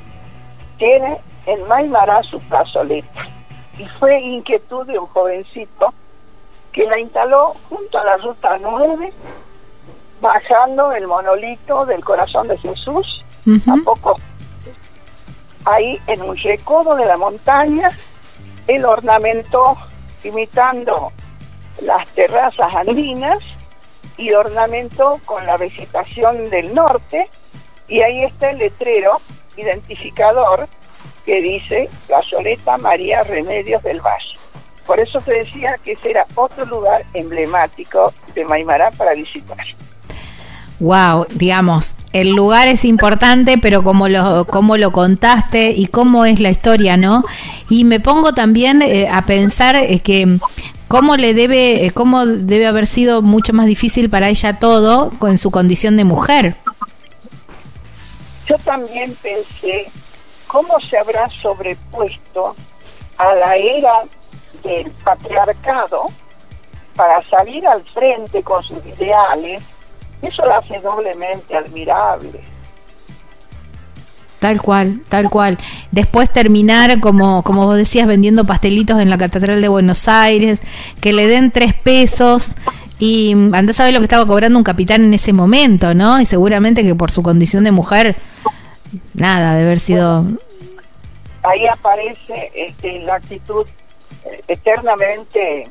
tiene 0.79 1.19
en 1.47 1.67
Maimará 1.69 2.23
su 2.23 2.41
plazoleta. 2.41 3.29
Y 3.79 3.87
fue 3.99 4.21
inquietud 4.21 4.87
de 4.87 4.99
un 4.99 5.07
jovencito 5.07 5.93
que 6.73 6.85
la 6.85 6.99
instaló 6.99 7.55
junto 7.69 7.99
a 7.99 8.05
la 8.05 8.17
ruta 8.17 8.59
9, 8.61 9.13
bajando 10.21 10.93
el 10.93 11.07
monolito 11.07 11.85
del 11.85 12.05
corazón 12.05 12.49
de 12.49 12.57
Jesús, 12.59 13.25
a 13.67 13.75
poco 13.85 14.17
ahí 15.65 16.01
en 16.07 16.23
un 16.23 16.37
recodo 16.37 16.95
de 16.97 17.07
la 17.07 17.17
montaña, 17.17 17.91
el 18.67 18.85
ornamentó 18.85 19.77
imitando 20.25 21.13
las 21.81 22.07
terrazas 22.09 22.75
andinas 22.75 23.39
y 24.17 24.33
ornamentó 24.33 25.21
con 25.25 25.47
la 25.47 25.57
vegetación 25.57 26.51
del 26.51 26.75
norte 26.75 27.29
y 27.89 28.01
ahí 28.03 28.25
está 28.25 28.51
el 28.51 28.59
letrero 28.59 29.21
identificador 29.57 30.69
que 31.25 31.41
dice 31.41 31.89
la 32.09 32.23
soleta 32.23 32.79
María 32.79 33.23
Remedios 33.23 33.83
del 33.83 34.01
Valle. 34.01 34.39
Por 34.87 34.99
eso 34.99 35.21
te 35.21 35.33
decía 35.33 35.77
que 35.85 35.93
ese 35.93 36.11
era 36.11 36.27
otro 36.35 36.65
lugar 36.67 37.05
emblemático 37.15 38.13
de 38.35 38.45
Maimará 38.45 38.91
para 38.91 39.15
visitar. 39.15 39.65
Wow, 40.81 41.27
digamos, 41.31 41.95
el 42.13 42.31
lugar 42.31 42.67
es 42.67 42.85
importante, 42.85 43.57
pero 43.57 43.85
como 43.85 44.09
lo, 44.09 44.45
como 44.47 44.77
lo 44.77 44.91
contaste 44.91 45.71
y 45.71 45.87
cómo 45.87 46.25
es 46.25 46.41
la 46.41 46.51
historia, 46.51 46.97
¿no? 46.97 47.25
Y 47.71 47.85
me 47.85 48.01
pongo 48.01 48.33
también 48.35 48.83
eh, 48.83 49.09
a 49.09 49.23
pensar 49.23 49.77
eh, 49.77 50.01
que 50.01 50.39
cómo 50.93 51.17
le 51.17 51.33
debe, 51.33 51.87
eh, 51.87 51.91
cómo 51.91 52.27
debe 52.27 52.67
haber 52.67 52.87
sido 52.87 53.23
mucho 53.23 53.55
más 53.55 53.65
difícil 53.65 54.11
para 54.11 54.29
ella 54.29 54.59
todo 54.59 55.11
con 55.19 55.39
su 55.39 55.51
condición 55.51 55.97
de 55.97 56.05
mujer. 56.05 56.55
Yo 58.47 58.59
también 58.59 59.17
pensé 59.23 59.91
cómo 60.47 60.79
se 60.81 60.99
habrá 60.99 61.31
sobrepuesto 61.41 62.55
a 63.17 63.35
la 63.37 63.57
era 63.57 64.03
del 64.63 64.91
patriarcado 65.03 66.11
para 66.95 67.27
salir 67.27 67.67
al 67.67 67.83
frente 67.95 68.43
con 68.43 68.63
sus 68.63 68.85
ideales, 68.85 69.63
eso 70.21 70.45
la 70.45 70.59
hace 70.59 70.79
doblemente 70.79 71.57
admirable. 71.57 72.52
Tal 74.43 74.61
cual, 74.61 74.99
tal 75.09 75.31
cual. 75.31 75.57
Después 75.93 76.29
terminar, 76.29 76.99
como, 76.99 77.45
como 77.45 77.65
vos 77.65 77.77
decías, 77.77 78.09
vendiendo 78.09 78.45
pastelitos 78.45 79.01
en 79.01 79.09
la 79.09 79.17
Catedral 79.17 79.63
de 79.63 79.69
Buenos 79.69 80.09
Aires, 80.09 80.61
que 81.01 81.13
le 81.13 81.29
den 81.29 81.53
tres 81.53 81.75
pesos 81.75 82.57
y 82.99 83.35
andás 83.53 83.79
a 83.79 83.85
ver 83.85 83.95
lo 83.95 84.01
que 84.01 84.07
estaba 84.07 84.27
cobrando 84.27 84.59
un 84.59 84.65
capitán 84.65 85.05
en 85.05 85.15
ese 85.15 85.33
momento, 85.33 85.95
¿no? 85.95 86.21
Y 86.21 86.27
seguramente 86.27 86.83
que 86.83 86.97
por 86.97 87.13
su 87.13 87.23
condición 87.23 87.63
de 87.63 87.71
mujer, 87.71 88.17
nada, 89.15 89.55
de 89.55 89.63
haber 89.63 89.79
sido... 89.79 90.27
Ahí 91.45 91.65
aparece 91.73 92.51
este, 92.53 92.99
la 93.03 93.15
actitud 93.15 93.65
eh, 94.25 94.41
eternamente 94.49 95.69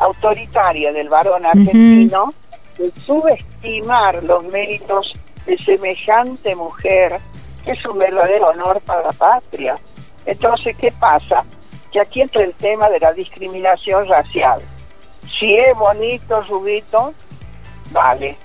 autoritaria 0.00 0.92
del 0.92 1.08
varón 1.08 1.46
argentino 1.46 2.34
de 2.78 2.90
subestimar 3.06 4.24
los 4.24 4.42
méritos 4.46 5.12
de 5.46 5.56
semejante 5.56 6.56
mujer, 6.56 7.20
es 7.66 7.84
un 7.86 7.98
verdadero 7.98 8.48
honor 8.48 8.80
para 8.80 9.02
la 9.02 9.12
patria. 9.12 9.76
Entonces, 10.26 10.76
¿qué 10.76 10.92
pasa? 10.92 11.44
Que 11.92 12.00
aquí 12.00 12.20
entra 12.20 12.42
el 12.42 12.54
tema 12.54 12.88
de 12.88 13.00
la 13.00 13.12
discriminación 13.12 14.08
racial. 14.08 14.60
Si 15.38 15.56
es 15.56 15.76
bonito, 15.76 16.42
rubito, 16.42 17.14
vale. 17.90 18.36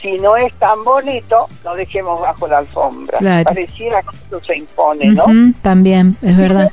Si 0.00 0.18
no 0.18 0.36
es 0.36 0.54
tan 0.56 0.84
bonito, 0.84 1.48
lo 1.64 1.74
dejemos 1.74 2.20
bajo 2.20 2.46
la 2.46 2.58
alfombra. 2.58 3.18
Pareciera 3.44 4.02
que 4.02 4.16
esto 4.16 4.40
se 4.44 4.58
impone, 4.58 5.06
¿no? 5.06 5.24
también, 5.62 6.16
es 6.20 6.36
verdad. 6.36 6.70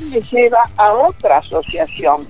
Y 0.00 0.04
me 0.04 0.20
lleva 0.20 0.62
a 0.76 0.92
otra 0.92 1.38
asociación. 1.38 2.26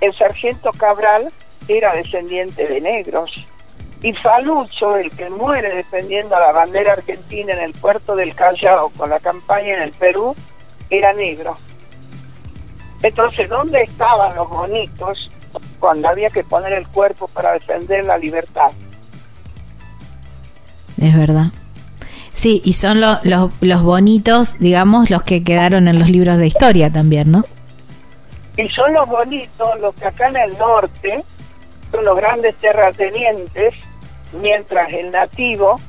El 0.00 0.12
sargento 0.12 0.70
Cabral 0.72 1.32
era 1.66 1.94
descendiente 1.94 2.66
de 2.66 2.80
negros. 2.80 3.48
Y 4.04 4.12
Falucho, 4.12 4.98
el 4.98 5.10
que 5.10 5.30
muere 5.30 5.76
defendiendo 5.76 6.36
a 6.36 6.40
la 6.40 6.52
bandera 6.52 6.92
argentina 6.92 7.54
en 7.54 7.60
el 7.60 7.72
puerto 7.72 8.14
del 8.14 8.34
Callao 8.34 8.90
con 8.90 9.08
la 9.08 9.18
campaña 9.18 9.76
en 9.76 9.82
el 9.82 9.92
Perú, 9.92 10.36
era 10.90 11.14
negro. 11.14 11.56
Entonces, 13.02 13.48
¿dónde 13.48 13.80
estaban 13.82 14.36
los 14.36 14.46
bonitos 14.50 15.30
cuando 15.80 16.08
había 16.08 16.28
que 16.28 16.44
poner 16.44 16.74
el 16.74 16.86
cuerpo 16.86 17.28
para 17.28 17.54
defender 17.54 18.04
la 18.04 18.18
libertad? 18.18 18.72
Es 21.00 21.16
verdad. 21.16 21.46
Sí, 22.34 22.60
y 22.62 22.74
son 22.74 23.00
los 23.00 23.82
bonitos, 23.82 24.58
digamos, 24.58 25.08
los 25.08 25.22
que 25.22 25.42
quedaron 25.42 25.88
en 25.88 25.98
los 25.98 26.10
libros 26.10 26.36
de 26.36 26.46
historia 26.46 26.92
también, 26.92 27.30
¿no? 27.30 27.42
Y 28.58 28.68
son 28.68 28.92
los 28.92 29.08
bonitos 29.08 29.80
los 29.80 29.94
que 29.94 30.04
acá 30.04 30.28
en 30.28 30.36
el 30.36 30.58
norte 30.58 31.24
son 31.90 32.04
los 32.04 32.16
grandes 32.16 32.54
terratenientes, 32.56 33.72
mientras 34.40 34.92
el 34.92 35.10
nativo 35.10 35.80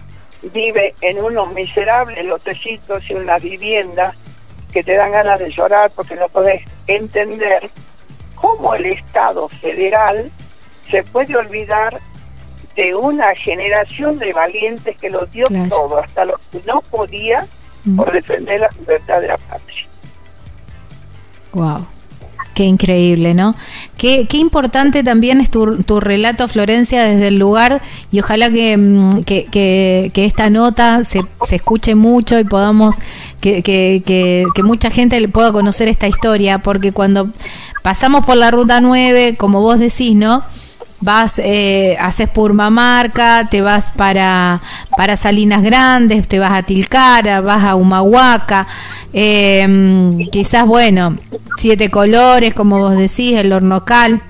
vive 0.53 0.93
en 1.01 1.23
unos 1.23 1.53
miserables 1.53 2.23
lotecitos 2.25 3.03
y 3.09 3.13
unas 3.13 3.41
viviendas 3.41 4.15
que 4.71 4.83
te 4.83 4.95
dan 4.95 5.11
ganas 5.11 5.39
de 5.39 5.51
llorar 5.51 5.91
porque 5.95 6.15
no 6.15 6.27
podés 6.29 6.61
entender 6.87 7.69
cómo 8.35 8.75
el 8.75 8.85
Estado 8.87 9.47
federal 9.47 10.29
se 10.89 11.03
puede 11.03 11.35
olvidar 11.35 11.99
de 12.75 12.93
una 12.93 13.33
generación 13.35 14.19
de 14.19 14.33
valientes 14.33 14.97
que 14.97 15.09
lo 15.09 15.25
dio 15.27 15.47
todo, 15.69 15.99
hasta 15.99 16.25
lo 16.25 16.39
que 16.51 16.61
no 16.65 16.81
podía, 16.81 17.47
por 17.95 18.11
defender 18.11 18.61
la 18.61 18.69
libertad 18.77 19.21
de 19.21 19.27
la 19.29 19.37
patria. 19.37 19.87
Wow. 21.53 21.87
Qué 22.55 22.63
increíble, 22.63 23.33
¿no? 23.33 23.53
Qué 23.97 24.27
Qué, 24.29 24.37
importante 24.37 25.03
también 25.03 25.41
es 25.41 25.49
tu, 25.49 25.83
tu, 25.83 25.99
relato, 25.99 26.47
Florencia, 26.47 27.03
desde 27.03 27.27
el 27.27 27.37
lugar 27.37 27.81
y 28.13 28.21
ojalá 28.21 28.49
que, 28.49 28.77
mm, 28.77 29.23
que, 29.23 29.45
que, 29.51 30.25
esta 30.25 30.49
nota 30.49 31.03
se, 31.03 31.19
se, 31.43 31.57
escuche 31.57 31.95
mucho 31.95 32.39
y 32.39 32.45
podamos, 32.45 32.95
que, 33.41 33.61
que, 33.61 34.63
mucha 34.63 34.89
gente 34.89 35.27
pueda 35.27 35.51
conocer 35.51 35.89
esta 35.89 36.07
historia, 36.07 36.59
porque 36.59 36.93
cuando 36.93 37.29
pasamos 37.83 38.25
por 38.25 38.37
la 38.37 38.51
ruta 38.51 38.79
9, 38.79 39.35
como 39.37 39.61
vos 39.61 39.77
decís, 39.77 40.15
¿no? 40.15 40.41
Vas, 41.01 41.39
eh, 41.39 41.97
haces 41.99 42.29
Purmamarca, 42.29 43.47
te 43.49 43.61
vas 43.61 43.93
para, 43.95 44.61
para 44.97 45.17
Salinas 45.17 45.63
Grandes, 45.63 46.27
te 46.27 46.39
vas 46.39 46.51
a 46.51 46.63
Tilcara, 46.63 47.41
vas 47.41 47.63
a 47.63 47.75
Humahuaca, 47.75 48.67
em, 49.13 50.29
quizás, 50.31 50.65
bueno, 50.65 51.17
siete 51.57 51.89
colores, 51.89 52.53
como 52.53 52.79
vos 52.79 52.97
decís, 52.97 53.37
el 53.37 53.51
hornocal. 53.53 54.21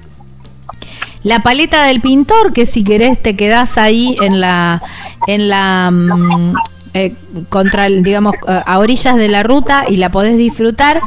La 1.24 1.40
paleta 1.40 1.86
del 1.86 2.02
pintor, 2.02 2.54
que 2.54 2.68
si 2.68 2.84
querés 2.84 3.20
te 3.20 3.36
quedás 3.36 3.80
ahí 3.80 4.16
en 4.22 4.40
la, 4.40 4.82
en 5.26 5.50
la, 5.50 5.90
mm, 5.92 6.54
eh, 6.96 7.14
contra, 7.50 7.88
digamos, 7.88 8.34
a 8.48 8.80
orillas 8.80 9.18
de 9.18 9.28
la 9.28 9.44
ruta 9.44 9.84
y 9.88 9.98
la 9.98 10.10
podés 10.10 10.38
disfrutar. 10.38 11.02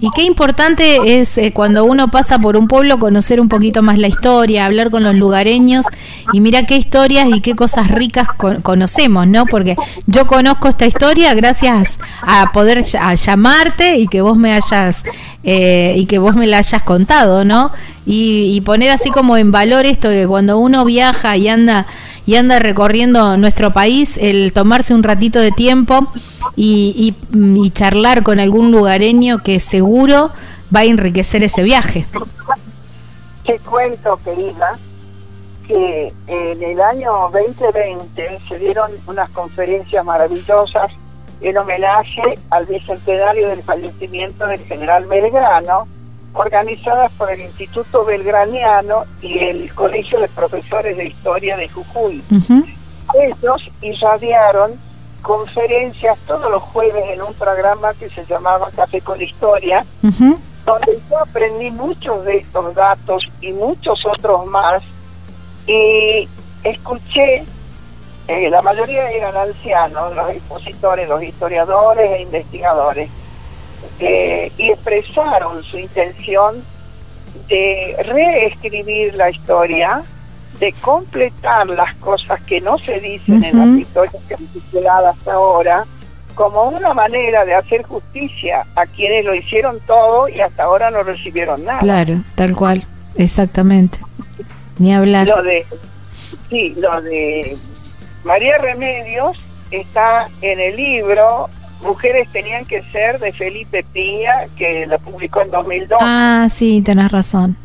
Y 0.00 0.10
qué 0.10 0.22
importante 0.22 1.20
es 1.20 1.38
eh, 1.38 1.52
cuando 1.52 1.84
uno 1.84 2.10
pasa 2.10 2.38
por 2.38 2.56
un 2.56 2.68
pueblo 2.68 2.98
conocer 2.98 3.40
un 3.40 3.48
poquito 3.48 3.82
más 3.82 3.98
la 3.98 4.08
historia, 4.08 4.66
hablar 4.66 4.90
con 4.90 5.02
los 5.02 5.14
lugareños 5.14 5.86
y 6.32 6.40
mira 6.40 6.64
qué 6.64 6.76
historias 6.76 7.28
y 7.28 7.40
qué 7.40 7.54
cosas 7.54 7.90
ricas 7.90 8.28
conocemos, 8.62 9.26
¿no? 9.26 9.46
Porque 9.46 9.76
yo 10.06 10.26
conozco 10.26 10.68
esta 10.68 10.86
historia 10.86 11.34
gracias 11.34 11.98
a 12.22 12.52
poder 12.52 12.82
llamarte 12.82 13.98
y 13.98 14.08
que 14.08 14.22
vos 14.22 14.36
me 14.36 14.52
hayas 14.52 15.02
eh, 15.44 15.94
y 15.96 16.06
que 16.06 16.18
vos 16.18 16.36
me 16.36 16.46
la 16.46 16.58
hayas 16.58 16.82
contado, 16.82 17.44
¿no? 17.44 17.72
Y, 18.06 18.52
y 18.54 18.60
poner 18.60 18.90
así 18.90 19.10
como 19.10 19.36
en 19.36 19.52
valor 19.52 19.86
esto 19.86 20.08
que 20.08 20.26
cuando 20.26 20.58
uno 20.58 20.84
viaja 20.84 21.36
y 21.36 21.48
anda 21.48 21.86
y 22.26 22.36
anda 22.36 22.58
recorriendo 22.58 23.36
nuestro 23.36 23.72
país, 23.72 24.16
el 24.16 24.52
tomarse 24.52 24.94
un 24.94 25.02
ratito 25.02 25.40
de 25.40 25.50
tiempo 25.50 26.06
y, 26.56 27.14
y, 27.34 27.70
charlar 27.70 28.22
con 28.22 28.38
algún 28.38 28.70
lugareño 28.70 29.38
que 29.38 29.58
seguro 29.60 30.30
va 30.74 30.80
a 30.80 30.84
enriquecer 30.84 31.42
ese 31.42 31.62
viaje. 31.62 32.06
Te 33.44 33.58
cuento, 33.58 34.18
querida, 34.24 34.78
que 35.66 36.12
en 36.26 36.62
el 36.62 36.80
año 36.80 37.30
2020 37.32 38.38
se 38.48 38.58
dieron 38.58 38.92
unas 39.06 39.30
conferencias 39.30 40.04
maravillosas 40.04 40.92
en 41.40 41.58
homenaje 41.58 42.22
al 42.50 42.66
bicentenario 42.66 43.48
del 43.48 43.62
fallecimiento 43.62 44.46
del 44.46 44.60
general 44.60 45.06
Belgrano, 45.06 45.88
organizadas 46.34 47.12
por 47.12 47.30
el 47.30 47.40
Instituto 47.40 48.04
Belgraniano 48.04 49.04
y 49.20 49.38
el 49.38 49.72
Colegio 49.74 50.20
de 50.20 50.28
Profesores 50.28 50.96
de 50.96 51.06
Historia 51.06 51.56
de 51.56 51.68
Jujuy. 51.68 52.22
Ellos 53.14 53.70
irradiaron 53.82 54.72
conferencias 55.20 56.18
todos 56.26 56.50
los 56.50 56.62
jueves 56.62 57.04
en 57.10 57.22
un 57.22 57.34
programa 57.34 57.94
que 57.94 58.08
se 58.10 58.24
llamaba 58.24 58.70
Café 58.74 59.00
con 59.00 59.20
Historia, 59.20 59.84
donde 60.00 60.98
yo 61.08 61.18
aprendí 61.18 61.70
muchos 61.70 62.24
de 62.24 62.38
estos 62.38 62.74
datos 62.74 63.28
y 63.40 63.52
muchos 63.52 64.00
otros 64.06 64.46
más, 64.46 64.82
y 65.66 66.28
escuché, 66.64 67.44
eh, 68.28 68.50
la 68.50 68.62
mayoría 68.62 69.10
eran 69.10 69.36
ancianos, 69.36 70.14
los 70.14 70.30
expositores, 70.30 71.08
los 71.08 71.22
historiadores 71.22 72.10
e 72.10 72.22
investigadores, 72.22 73.10
eh, 73.98 74.50
y 74.56 74.70
expresaron 74.70 75.62
su 75.62 75.78
intención 75.78 76.62
de 77.48 77.96
reescribir 78.04 79.14
la 79.14 79.30
historia, 79.30 80.02
de 80.58 80.72
completar 80.74 81.66
las 81.68 81.94
cosas 81.96 82.40
que 82.42 82.60
no 82.60 82.78
se 82.78 83.00
dicen 83.00 83.42
en 83.42 83.58
las 83.58 83.80
historias 83.80 84.22
que 84.28 84.34
han 84.34 84.46
circulado 84.48 85.08
hasta 85.08 85.32
ahora, 85.32 85.84
como 86.34 86.64
una 86.64 86.94
manera 86.94 87.44
de 87.44 87.54
hacer 87.54 87.82
justicia 87.82 88.64
a 88.74 88.86
quienes 88.86 89.24
lo 89.24 89.34
hicieron 89.34 89.80
todo 89.80 90.28
y 90.28 90.40
hasta 90.40 90.64
ahora 90.64 90.90
no 90.90 91.02
recibieron 91.02 91.64
nada. 91.64 91.80
Claro, 91.80 92.22
tal 92.34 92.54
cual, 92.56 92.84
exactamente. 93.16 93.98
Ni 94.78 94.94
hablar. 94.94 95.26
Lo 95.26 95.42
de, 95.42 95.66
sí, 96.48 96.74
lo 96.78 97.02
de 97.02 97.56
María 98.24 98.56
Remedios 98.58 99.38
está 99.70 100.28
en 100.40 100.60
el 100.60 100.76
libro 100.76 101.48
Mujeres 101.82 102.28
tenían 102.32 102.64
que 102.64 102.82
ser 102.92 103.18
de 103.18 103.32
Felipe 103.32 103.84
Piña, 103.92 104.32
que 104.56 104.86
lo 104.86 104.98
publicó 105.00 105.42
en 105.42 105.50
2002. 105.50 105.98
Ah, 106.00 106.48
sí, 106.50 106.80
tenés 106.82 107.10
razón. 107.10 107.56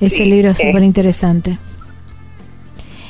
Ese 0.00 0.24
libro 0.24 0.50
es 0.50 0.60
eh, 0.60 0.68
súper 0.68 0.82
interesante. 0.82 1.58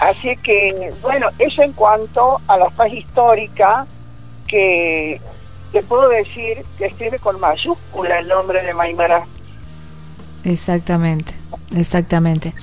Así 0.00 0.34
que, 0.42 0.92
bueno, 1.02 1.28
eso 1.38 1.62
en 1.62 1.72
cuanto 1.72 2.40
a 2.48 2.56
la 2.56 2.70
paz 2.70 2.92
histórica, 2.92 3.86
que 4.48 5.20
te 5.72 5.82
puedo 5.82 6.08
decir 6.08 6.64
que 6.78 6.86
escribe 6.86 7.18
con 7.18 7.38
mayúscula 7.38 8.18
el 8.18 8.28
nombre 8.28 8.62
de 8.62 8.74
Maimara. 8.74 9.24
Exactamente, 10.42 11.34
exactamente. 11.76 12.54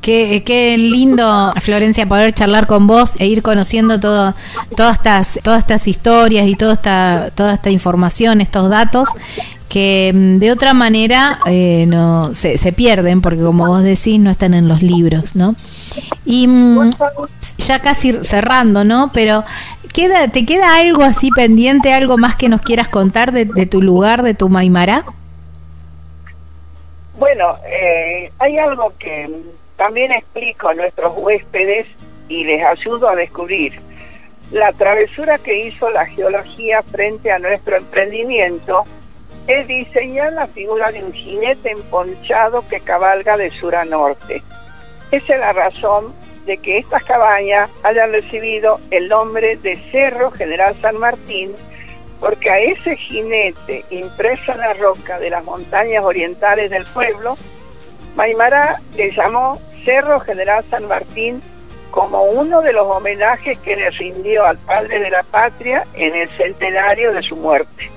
Qué, 0.00 0.42
qué 0.46 0.78
lindo, 0.78 1.52
Florencia, 1.60 2.08
poder 2.08 2.32
charlar 2.32 2.66
con 2.66 2.86
vos 2.86 3.12
e 3.18 3.26
ir 3.26 3.42
conociendo 3.42 4.00
todo, 4.00 4.34
todas 4.74 4.96
estas, 4.96 5.38
todas 5.42 5.58
estas 5.58 5.86
historias 5.86 6.48
y 6.48 6.54
toda 6.54 6.72
esta, 6.72 7.30
toda 7.34 7.52
esta 7.54 7.70
información, 7.70 8.40
estos 8.40 8.70
datos 8.70 9.10
que 9.68 10.10
mm, 10.14 10.38
de 10.38 10.52
otra 10.52 10.74
manera 10.74 11.38
eh, 11.46 11.84
no 11.86 12.34
se, 12.34 12.58
se, 12.58 12.72
pierden 12.72 13.22
porque 13.22 13.42
como 13.42 13.66
vos 13.66 13.82
decís 13.82 14.18
no 14.18 14.30
están 14.30 14.52
en 14.52 14.68
los 14.68 14.82
libros, 14.82 15.36
¿no? 15.36 15.54
Y 16.24 16.46
mm, 16.46 16.90
ya 17.58 17.78
casi 17.78 18.12
cerrando, 18.24 18.84
¿no? 18.84 19.10
Pero 19.14 19.44
queda, 19.92 20.28
¿te 20.28 20.44
queda 20.44 20.76
algo 20.76 21.02
así 21.02 21.30
pendiente, 21.30 21.92
algo 21.92 22.18
más 22.18 22.36
que 22.36 22.48
nos 22.48 22.60
quieras 22.60 22.88
contar 22.88 23.32
de, 23.32 23.66
tu 23.66 23.80
lugar, 23.80 24.22
de 24.22 24.34
tu 24.34 24.48
Maimará? 24.48 25.04
Bueno, 27.18 27.56
eh, 27.66 28.32
hay 28.38 28.58
algo 28.58 28.92
que 28.98 29.28
también 29.80 30.12
explico 30.12 30.68
a 30.68 30.74
nuestros 30.74 31.14
huéspedes 31.16 31.86
y 32.28 32.44
les 32.44 32.62
ayudo 32.62 33.08
a 33.08 33.16
descubrir. 33.16 33.80
La 34.52 34.74
travesura 34.74 35.38
que 35.38 35.68
hizo 35.68 35.88
la 35.88 36.04
geología 36.04 36.82
frente 36.82 37.32
a 37.32 37.38
nuestro 37.38 37.78
emprendimiento 37.78 38.84
es 39.46 39.66
diseñar 39.66 40.34
la 40.34 40.48
figura 40.48 40.92
de 40.92 41.02
un 41.02 41.14
jinete 41.14 41.70
emponchado 41.70 42.62
que 42.68 42.80
cabalga 42.80 43.38
de 43.38 43.50
sur 43.52 43.74
a 43.74 43.86
norte. 43.86 44.42
Esa 45.12 45.32
es 45.32 45.40
la 45.40 45.54
razón 45.54 46.12
de 46.44 46.58
que 46.58 46.76
estas 46.76 47.02
cabañas 47.04 47.70
hayan 47.82 48.12
recibido 48.12 48.78
el 48.90 49.08
nombre 49.08 49.56
de 49.56 49.78
Cerro 49.90 50.30
General 50.30 50.76
San 50.82 50.98
Martín, 50.98 51.56
porque 52.20 52.50
a 52.50 52.58
ese 52.58 52.96
jinete 52.96 53.86
impreso 53.88 54.52
en 54.52 54.58
la 54.58 54.74
roca 54.74 55.18
de 55.18 55.30
las 55.30 55.42
montañas 55.42 56.04
orientales 56.04 56.70
del 56.70 56.84
pueblo, 56.84 57.34
Maimara 58.14 58.78
le 58.94 59.10
llamó 59.12 59.58
Cerro 59.84 60.20
General 60.20 60.64
San 60.70 60.86
Martín 60.86 61.40
como 61.90 62.22
uno 62.22 62.62
de 62.62 62.72
los 62.72 62.86
homenajes 62.86 63.58
que 63.58 63.76
le 63.76 63.90
rindió 63.90 64.46
al 64.46 64.56
padre 64.58 65.00
de 65.00 65.10
la 65.10 65.22
patria 65.24 65.86
en 65.94 66.14
el 66.14 66.28
centenario 66.30 67.12
de 67.12 67.22
su 67.22 67.36
muerte. 67.36 67.90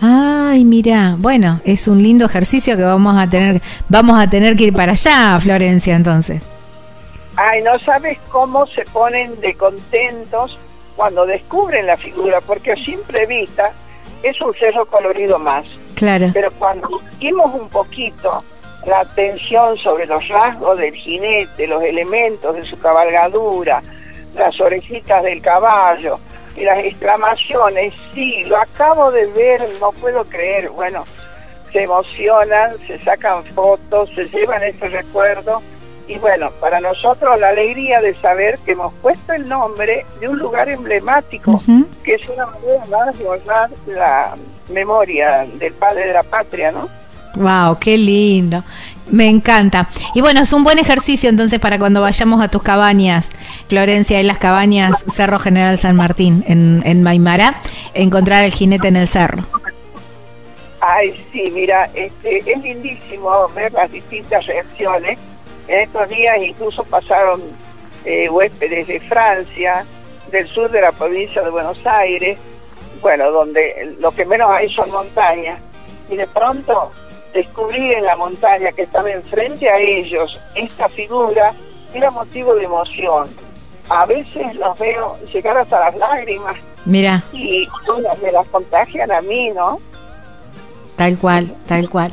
Ay, 0.00 0.64
mira, 0.64 1.16
bueno, 1.18 1.60
es 1.64 1.88
un 1.88 2.02
lindo 2.02 2.26
ejercicio 2.26 2.76
que 2.76 2.82
vamos 2.82 3.16
a 3.16 3.28
tener, 3.28 3.60
vamos 3.88 4.18
a 4.18 4.28
tener 4.28 4.56
que 4.56 4.64
ir 4.64 4.72
para 4.72 4.92
allá, 4.92 5.38
Florencia, 5.40 5.96
entonces. 5.96 6.42
Ay, 7.36 7.62
no 7.62 7.78
sabes 7.80 8.18
cómo 8.30 8.66
se 8.66 8.84
ponen 8.86 9.40
de 9.40 9.54
contentos 9.54 10.58
cuando 10.96 11.26
descubren 11.26 11.86
la 11.86 11.96
figura, 11.96 12.40
porque 12.40 12.72
a 12.72 12.76
simple 12.76 13.26
vista 13.26 13.72
es 14.22 14.40
un 14.40 14.54
cerro 14.54 14.86
colorido 14.86 15.38
más. 15.38 15.64
Claro. 15.94 16.30
Pero 16.32 16.50
cuando 16.52 17.00
seguimos 17.10 17.54
un 17.54 17.68
poquito 17.68 18.44
la 18.86 19.00
atención 19.00 19.76
sobre 19.76 20.06
los 20.06 20.26
rasgos 20.28 20.78
del 20.78 20.94
jinete, 20.94 21.66
los 21.66 21.82
elementos 21.82 22.54
de 22.54 22.64
su 22.64 22.78
cabalgadura, 22.78 23.82
las 24.34 24.60
orejitas 24.60 25.22
del 25.22 25.40
caballo, 25.40 26.18
y 26.56 26.64
las 26.64 26.78
exclamaciones, 26.78 27.92
sí, 28.12 28.44
lo 28.44 28.56
acabo 28.56 29.10
de 29.10 29.26
ver, 29.32 29.60
no 29.80 29.90
puedo 29.92 30.24
creer. 30.24 30.70
Bueno, 30.70 31.04
se 31.72 31.82
emocionan, 31.82 32.78
se 32.86 32.98
sacan 33.00 33.44
fotos, 33.46 34.10
se 34.14 34.26
llevan 34.26 34.62
ese 34.62 34.88
recuerdo. 34.88 35.62
Y 36.06 36.18
bueno, 36.18 36.50
para 36.60 36.80
nosotros 36.80 37.40
la 37.40 37.48
alegría 37.48 38.00
de 38.00 38.14
saber 38.16 38.58
que 38.58 38.72
hemos 38.72 38.92
puesto 38.94 39.32
el 39.32 39.48
nombre 39.48 40.04
de 40.20 40.28
un 40.28 40.38
lugar 40.38 40.68
emblemático, 40.68 41.60
que 42.04 42.14
es 42.14 42.28
una 42.28 42.46
manera 42.46 42.84
más 42.86 43.18
de 43.18 43.26
honrar 43.26 43.70
la 43.86 44.36
memoria 44.68 45.46
del 45.54 45.72
padre 45.72 46.08
de 46.08 46.12
la 46.12 46.22
patria, 46.22 46.70
¿no? 46.70 46.88
Wow, 47.34 47.78
qué 47.78 47.96
lindo. 47.96 48.62
Me 49.10 49.28
encanta. 49.28 49.88
Y 50.14 50.20
bueno, 50.20 50.40
es 50.40 50.52
un 50.52 50.64
buen 50.64 50.78
ejercicio 50.78 51.28
entonces 51.28 51.58
para 51.58 51.78
cuando 51.78 52.00
vayamos 52.00 52.42
a 52.42 52.48
tus 52.48 52.62
cabañas, 52.62 53.28
Florencia, 53.68 54.20
en 54.20 54.26
las 54.26 54.38
cabañas 54.38 55.04
Cerro 55.12 55.38
General 55.38 55.78
San 55.78 55.96
Martín, 55.96 56.44
en, 56.48 56.82
en 56.86 57.02
Maimara, 57.02 57.60
encontrar 57.92 58.44
el 58.44 58.52
jinete 58.52 58.88
en 58.88 58.96
el 58.96 59.08
cerro. 59.08 59.44
Ay, 60.80 61.14
sí, 61.32 61.50
mira, 61.50 61.90
este, 61.94 62.38
es 62.38 62.62
lindísimo 62.62 63.48
ver 63.54 63.72
las 63.72 63.90
distintas 63.90 64.46
reacciones. 64.46 65.18
En 65.66 65.80
estos 65.80 66.08
días 66.08 66.36
incluso 66.42 66.84
pasaron 66.84 67.42
eh, 68.04 68.28
huéspedes 68.28 68.86
de 68.86 69.00
Francia, 69.00 69.86
del 70.30 70.46
sur 70.48 70.70
de 70.70 70.82
la 70.82 70.92
provincia 70.92 71.42
de 71.42 71.50
Buenos 71.50 71.78
Aires, 71.86 72.38
bueno, 73.00 73.30
donde 73.30 73.96
lo 73.98 74.12
que 74.12 74.24
menos 74.26 74.50
hay 74.50 74.68
son 74.68 74.90
montañas. 74.90 75.58
Y 76.10 76.16
de 76.16 76.26
pronto 76.26 76.92
descubrir 77.34 77.92
en 77.92 78.04
la 78.04 78.16
montaña 78.16 78.72
que 78.72 78.82
estaba 78.82 79.10
enfrente 79.10 79.68
a 79.68 79.78
ellos 79.78 80.38
esta 80.54 80.88
figura 80.88 81.52
era 81.92 82.10
motivo 82.10 82.54
de 82.54 82.64
emoción. 82.64 83.28
A 83.88 84.06
veces 84.06 84.54
los 84.54 84.78
veo 84.78 85.18
llegar 85.32 85.58
hasta 85.58 85.80
las 85.80 85.96
lágrimas. 85.96 86.56
Mira. 86.86 87.22
Y 87.32 87.68
bueno, 87.86 88.08
me 88.22 88.32
las 88.32 88.48
contagian 88.48 89.12
a 89.12 89.20
mí, 89.20 89.50
¿no? 89.50 89.80
Tal 90.96 91.18
cual, 91.18 91.56
tal 91.66 91.90
cual. 91.90 92.12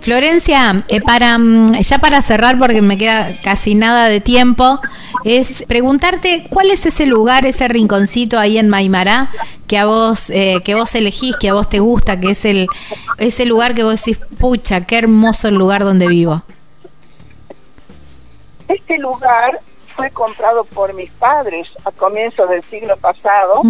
Florencia, 0.00 0.82
eh, 0.88 1.00
para 1.00 1.36
mm, 1.38 1.74
ya 1.80 1.98
para 1.98 2.22
cerrar, 2.22 2.58
porque 2.58 2.80
me 2.80 2.96
queda 2.96 3.36
casi 3.42 3.74
nada 3.74 4.06
de 4.06 4.20
tiempo, 4.20 4.80
es 5.24 5.64
preguntarte 5.66 6.46
cuál 6.48 6.70
es 6.70 6.86
ese 6.86 7.06
lugar, 7.06 7.44
ese 7.44 7.68
rinconcito 7.68 8.38
ahí 8.38 8.58
en 8.58 8.68
Maimará 8.68 9.30
que 9.66 9.78
a 9.78 9.86
vos 9.86 10.30
eh, 10.30 10.62
que 10.64 10.74
vos 10.74 10.94
elegís, 10.94 11.36
que 11.36 11.48
a 11.48 11.54
vos 11.54 11.68
te 11.68 11.80
gusta, 11.80 12.20
que 12.20 12.30
es 12.30 12.44
el 12.44 12.66
ese 13.18 13.44
lugar 13.46 13.74
que 13.74 13.84
vos 13.84 14.02
decís, 14.02 14.18
pucha, 14.38 14.86
qué 14.86 14.98
hermoso 14.98 15.48
el 15.48 15.54
lugar 15.56 15.84
donde 15.84 16.08
vivo. 16.08 16.42
Este 18.68 18.98
lugar 18.98 19.60
fue 19.94 20.10
comprado 20.10 20.64
por 20.64 20.94
mis 20.94 21.10
padres 21.12 21.68
a 21.84 21.90
comienzos 21.92 22.48
del 22.48 22.62
siglo 22.64 22.96
pasado. 22.96 23.62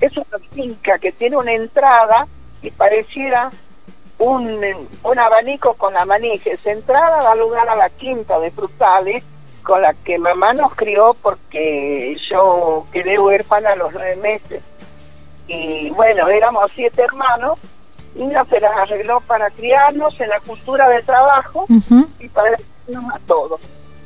Es 0.00 0.16
una 0.16 0.38
finca 0.52 0.98
que 0.98 1.12
tiene 1.12 1.36
una 1.36 1.52
entrada 1.52 2.26
y 2.62 2.70
pareciera 2.70 3.50
un, 4.18 4.88
un 5.02 5.18
abanico 5.18 5.74
con 5.74 5.94
la 5.94 6.04
Esa 6.44 6.70
entrada 6.70 7.22
da 7.22 7.34
lugar 7.34 7.68
a 7.68 7.76
la 7.76 7.90
quinta 7.90 8.38
de 8.38 8.50
frutales 8.50 9.24
con 9.62 9.82
la 9.82 9.92
que 9.92 10.18
mamá 10.18 10.54
nos 10.54 10.74
crió 10.74 11.14
porque 11.20 12.16
yo 12.30 12.86
quedé 12.92 13.18
huérfana 13.18 13.72
a 13.72 13.76
los 13.76 13.92
nueve 13.92 14.16
meses. 14.16 14.62
Y 15.46 15.90
bueno, 15.90 16.28
éramos 16.28 16.70
siete 16.74 17.02
hermanos 17.02 17.58
y 18.14 18.22
una 18.22 18.44
se 18.46 18.60
las 18.60 18.76
arregló 18.76 19.20
para 19.20 19.50
criarnos 19.50 20.18
en 20.20 20.30
la 20.30 20.40
cultura 20.40 20.88
de 20.88 21.02
trabajo 21.02 21.66
y 22.18 22.28
para 22.28 22.52
decirnos 22.52 23.14
a 23.14 23.18
todos. 23.26 23.60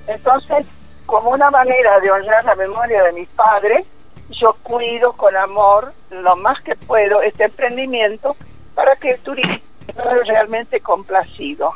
Entonces, 0.07 0.67
como 1.07 1.31
una 1.31 1.51
manera 1.51 2.01
de 2.01 2.11
honrar 2.11 2.45
la 2.45 2.55
memoria 2.55 3.05
de 3.05 3.13
mis 3.13 3.29
padres, 3.29 3.87
yo 4.31 4.57
cuido 4.63 5.13
con 5.13 5.37
amor 5.37 5.93
lo 6.11 6.37
más 6.37 6.61
que 6.63 6.75
puedo 6.75 7.23
este 7.23 7.45
emprendimiento 7.45 8.37
para 8.75 8.97
que 8.97 9.11
el 9.11 9.21
turismo 9.87 10.23
realmente 10.27 10.81
complacido. 10.81 11.73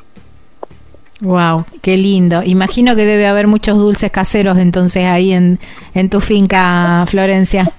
Wow, 1.20 1.64
qué 1.82 1.96
lindo. 1.96 2.42
Imagino 2.44 2.94
que 2.94 3.06
debe 3.06 3.26
haber 3.26 3.46
muchos 3.46 3.78
dulces 3.78 4.10
caseros 4.10 4.58
entonces 4.58 5.06
ahí 5.06 5.32
en, 5.32 5.58
en 5.94 6.10
tu 6.10 6.20
finca, 6.20 7.04
Florencia. 7.06 7.72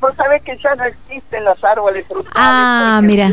Vos 0.00 0.14
sabés 0.14 0.42
que 0.42 0.56
ya 0.58 0.74
no 0.74 0.84
existen 0.84 1.44
los 1.44 1.62
árboles 1.64 2.06
frutales. 2.06 2.32
Ah, 2.34 3.00
mira. 3.02 3.32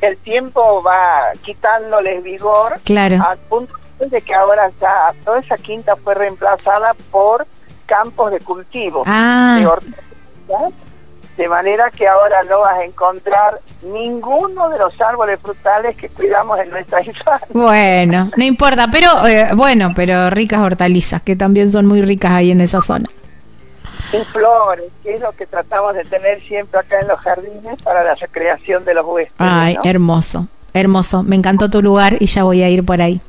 El 0.00 0.16
tiempo 0.18 0.82
va 0.82 1.32
quitándoles 1.42 2.22
vigor. 2.22 2.80
Claro. 2.84 3.16
Al 3.24 3.38
punto 3.38 3.74
de 3.98 4.20
que 4.20 4.34
ahora 4.34 4.70
ya 4.80 5.12
toda 5.24 5.40
esa 5.40 5.56
quinta 5.56 5.94
fue 5.96 6.14
reemplazada 6.14 6.94
por 7.10 7.46
campos 7.86 8.32
de 8.32 8.40
cultivo. 8.40 9.04
Ah. 9.06 9.58
De 9.58 10.62
de 11.36 11.48
manera 11.48 11.90
que 11.90 12.06
ahora 12.06 12.42
no 12.44 12.60
vas 12.60 12.78
a 12.78 12.84
encontrar 12.84 13.60
ninguno 13.82 14.68
de 14.68 14.78
los 14.78 15.00
árboles 15.00 15.40
frutales 15.40 15.96
que 15.96 16.08
cuidamos 16.08 16.58
en 16.60 16.70
nuestra 16.70 17.02
infancia. 17.04 17.48
Bueno, 17.52 18.30
no 18.36 18.44
importa, 18.44 18.88
pero 18.90 19.26
eh, 19.26 19.50
bueno, 19.54 19.92
pero 19.94 20.30
ricas 20.30 20.60
hortalizas, 20.60 21.22
que 21.22 21.36
también 21.36 21.72
son 21.72 21.86
muy 21.86 22.02
ricas 22.02 22.32
ahí 22.32 22.50
en 22.50 22.60
esa 22.60 22.82
zona. 22.82 23.08
Y 24.12 24.22
flores, 24.26 24.84
que 25.02 25.14
es 25.14 25.20
lo 25.22 25.32
que 25.32 25.46
tratamos 25.46 25.94
de 25.94 26.04
tener 26.04 26.38
siempre 26.40 26.78
acá 26.80 27.00
en 27.00 27.08
los 27.08 27.18
jardines 27.20 27.80
para 27.82 28.04
la 28.04 28.14
recreación 28.14 28.84
de 28.84 28.94
los 28.94 29.06
huéspedes. 29.06 29.34
Ay, 29.38 29.78
hermoso. 29.84 30.48
Hermoso, 30.74 31.22
me 31.22 31.36
encantó 31.36 31.68
tu 31.68 31.82
lugar 31.82 32.16
y 32.18 32.26
ya 32.26 32.44
voy 32.44 32.62
a 32.62 32.70
ir 32.70 32.82
por 32.82 33.02
ahí. 33.02 33.20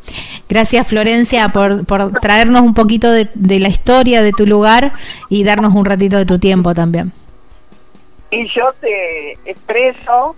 Gracias 0.48 0.88
Florencia 0.88 1.50
por, 1.50 1.86
por 1.86 2.12
traernos 2.22 2.62
un 2.62 2.74
poquito 2.74 3.12
de, 3.12 3.30
de 3.34 3.60
la 3.60 3.68
historia 3.68 4.22
de 4.22 4.32
tu 4.32 4.48
lugar 4.48 4.94
y 5.28 5.44
darnos 5.44 5.74
un 5.74 5.84
ratito 5.84 6.18
de 6.18 6.26
tu 6.26 6.40
tiempo 6.40 6.74
también. 6.74 7.12
Y 8.34 8.48
yo 8.48 8.74
te 8.82 9.34
expreso 9.46 10.36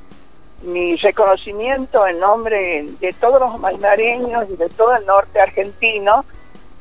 mi 0.63 0.97
reconocimiento 0.97 2.05
en 2.05 2.19
nombre 2.19 2.85
de 2.99 3.13
todos 3.13 3.39
los 3.39 3.57
malmareños 3.57 4.49
y 4.49 4.57
de 4.57 4.67
todo 4.67 4.93
el 4.95 5.05
norte 5.05 5.39
argentino, 5.39 6.25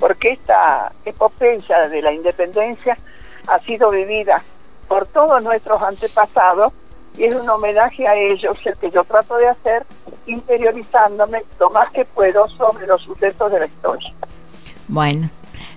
porque 0.01 0.31
esta 0.31 0.91
epopeya 1.05 1.89
de 1.89 2.03
la 2.03 2.13
independencia 2.13 2.99
ha 3.47 3.61
sido 3.61 3.91
vivida 3.91 4.43
por 4.89 5.07
todos 5.07 5.41
nuestros 5.41 5.81
antepasados 5.83 6.73
y 7.17 7.27
es 7.27 7.35
un 7.37 7.49
homenaje 7.49 8.09
a 8.09 8.17
ellos 8.17 8.57
el 8.65 8.77
que 8.77 8.91
yo 8.91 9.05
trato 9.05 9.37
de 9.37 9.47
hacer 9.47 9.87
interiorizándome 10.27 11.45
lo 11.61 11.71
más 11.71 11.93
que 11.93 12.05
puedo 12.07 12.49
sobre 12.49 12.89
los 12.89 13.01
sucesos 13.03 13.53
de 13.53 13.61
la 13.61 13.67
historia. 13.67 14.13
Bueno, 14.89 15.31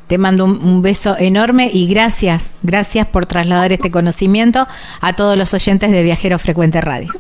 te 0.08 0.18
mando 0.18 0.46
un, 0.46 0.82
beso 0.82 1.16
enorme 1.18 1.70
y 1.72 1.88
gracias, 1.88 2.52
gracias 2.64 3.08
por 3.08 3.26
trasladar 3.26 3.72
este 3.72 3.92
conocimiento 3.92 4.68
a 5.02 5.16
todos 5.16 5.38
los 5.38 5.54
oyentes 5.54 5.92
de 5.92 6.04
Viajero 6.04 6.40
Frecuente 6.40 6.82
Radio. 6.82 7.14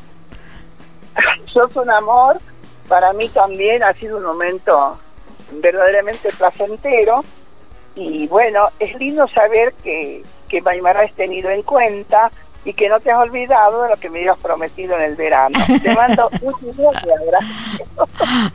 Sos 1.51 1.75
un 1.75 1.89
amor, 1.89 2.39
para 2.87 3.13
mí 3.13 3.27
también 3.29 3.83
ha 3.83 3.93
sido 3.93 4.17
un 4.17 4.23
momento 4.23 4.97
verdaderamente 5.61 6.29
placentero 6.37 7.23
y 7.95 8.27
bueno, 8.27 8.69
es 8.79 8.97
lindo 8.99 9.27
saber 9.27 9.73
que, 9.83 10.23
que 10.47 10.61
Maimara 10.61 11.03
es 11.03 11.13
tenido 11.13 11.49
en 11.49 11.63
cuenta, 11.63 12.31
y 12.67 12.73
que 12.73 12.89
no 12.89 12.99
te 12.99 13.09
has 13.09 13.19
olvidado 13.19 13.83
de 13.83 13.89
lo 13.91 13.95
que 13.95 14.09
me 14.09 14.19
habías 14.19 14.37
prometido 14.39 14.97
en 14.97 15.03
el 15.03 15.15
verano. 15.15 15.57
Te 15.81 15.95
mando 15.95 16.29
un 16.41 16.89
abrazo. 16.89 18.09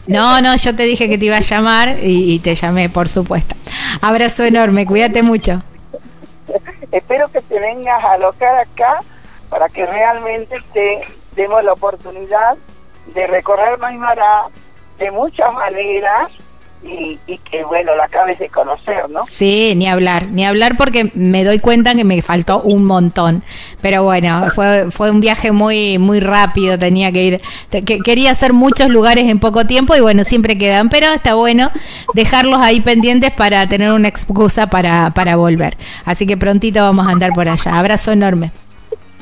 No, 0.07 0.41
no, 0.43 0.55
yo 0.55 0.77
te 0.77 0.83
dije 0.83 1.09
que 1.09 1.17
te 1.17 1.25
iba 1.25 1.39
a 1.39 1.41
llamar 1.41 1.97
y, 2.03 2.39
te 2.41 2.55
llamé, 2.55 2.91
por 2.91 3.09
supuesto. 3.09 3.55
Abrazo 4.05 4.43
enorme, 4.43 4.85
cuídate 4.85 5.23
mucho. 5.23 5.63
Espero 6.91 7.29
que 7.31 7.41
te 7.41 7.61
vengas 7.61 8.03
a 8.05 8.15
alocar 8.15 8.57
acá 8.57 8.99
para 9.49 9.69
que 9.69 9.87
realmente 9.87 10.57
te 10.73 11.03
demos 11.37 11.63
la 11.63 11.75
oportunidad 11.75 12.57
de 13.15 13.27
recorrer 13.29 13.79
Maimará 13.79 14.49
de 14.99 15.11
muchas 15.13 15.53
maneras 15.55 16.33
y, 16.85 17.39
que 17.51 17.65
bueno, 17.65 17.95
la 17.95 18.05
acabes 18.05 18.39
de 18.39 18.49
conocer, 18.49 19.09
¿no? 19.11 19.25
Sí, 19.31 19.75
ni 19.77 19.89
hablar, 19.89 20.27
ni 20.29 20.45
hablar 20.45 20.77
porque 20.77 21.11
me 21.15 21.45
doy 21.45 21.59
cuenta 21.59 21.95
que 21.95 22.05
me 22.05 22.21
faltó 22.23 22.61
un 22.61 22.85
montón. 22.85 23.43
Pero 23.81 24.03
bueno, 24.03 24.49
fue, 24.55 24.91
fue 24.91 25.11
un 25.11 25.21
viaje 25.21 25.53
muy, 25.53 25.99
muy 25.99 26.21
rápido, 26.21 26.79
tenía 26.79 27.13
que 27.13 27.23
ir, 27.23 27.41
que, 27.71 27.99
quería 28.01 28.33
hacer 28.33 28.53
muchos 28.53 28.89
lugares 28.89 29.29
en 29.29 29.39
poco 29.39 29.65
tiempo 29.65 29.95
y 29.95 30.01
bueno, 30.01 30.25
siempre 30.25 30.59
quedan, 30.59 30.89
pero 30.89 31.13
está 31.13 31.35
bueno 31.35 31.71
dejarlos 32.15 32.59
ahí 32.61 32.81
pendientes 32.81 33.31
para 33.31 33.69
tener 33.69 33.93
una 33.93 34.09
excusa 34.09 34.67
para, 34.69 35.11
para 35.11 35.37
volver. 35.37 35.77
Así 36.05 36.27
que 36.27 36.37
prontito 36.37 36.83
vamos 36.83 37.07
a 37.07 37.11
andar 37.11 37.33
por 37.33 37.49
allá. 37.49 37.79
Abrazo 37.79 38.13
enorme. 38.13 38.51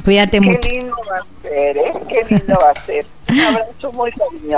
Cuídate 0.05 0.40
mucho. 0.40 0.61
Qué 0.62 0.77
lindo 0.77 0.96
va 1.11 1.18
a 1.18 1.42
ser, 1.42 1.77
¿eh? 1.77 1.92
Qué 2.09 2.35
lindo 2.35 2.59
va 2.59 2.70
a 2.70 2.87
ser. 2.87 3.07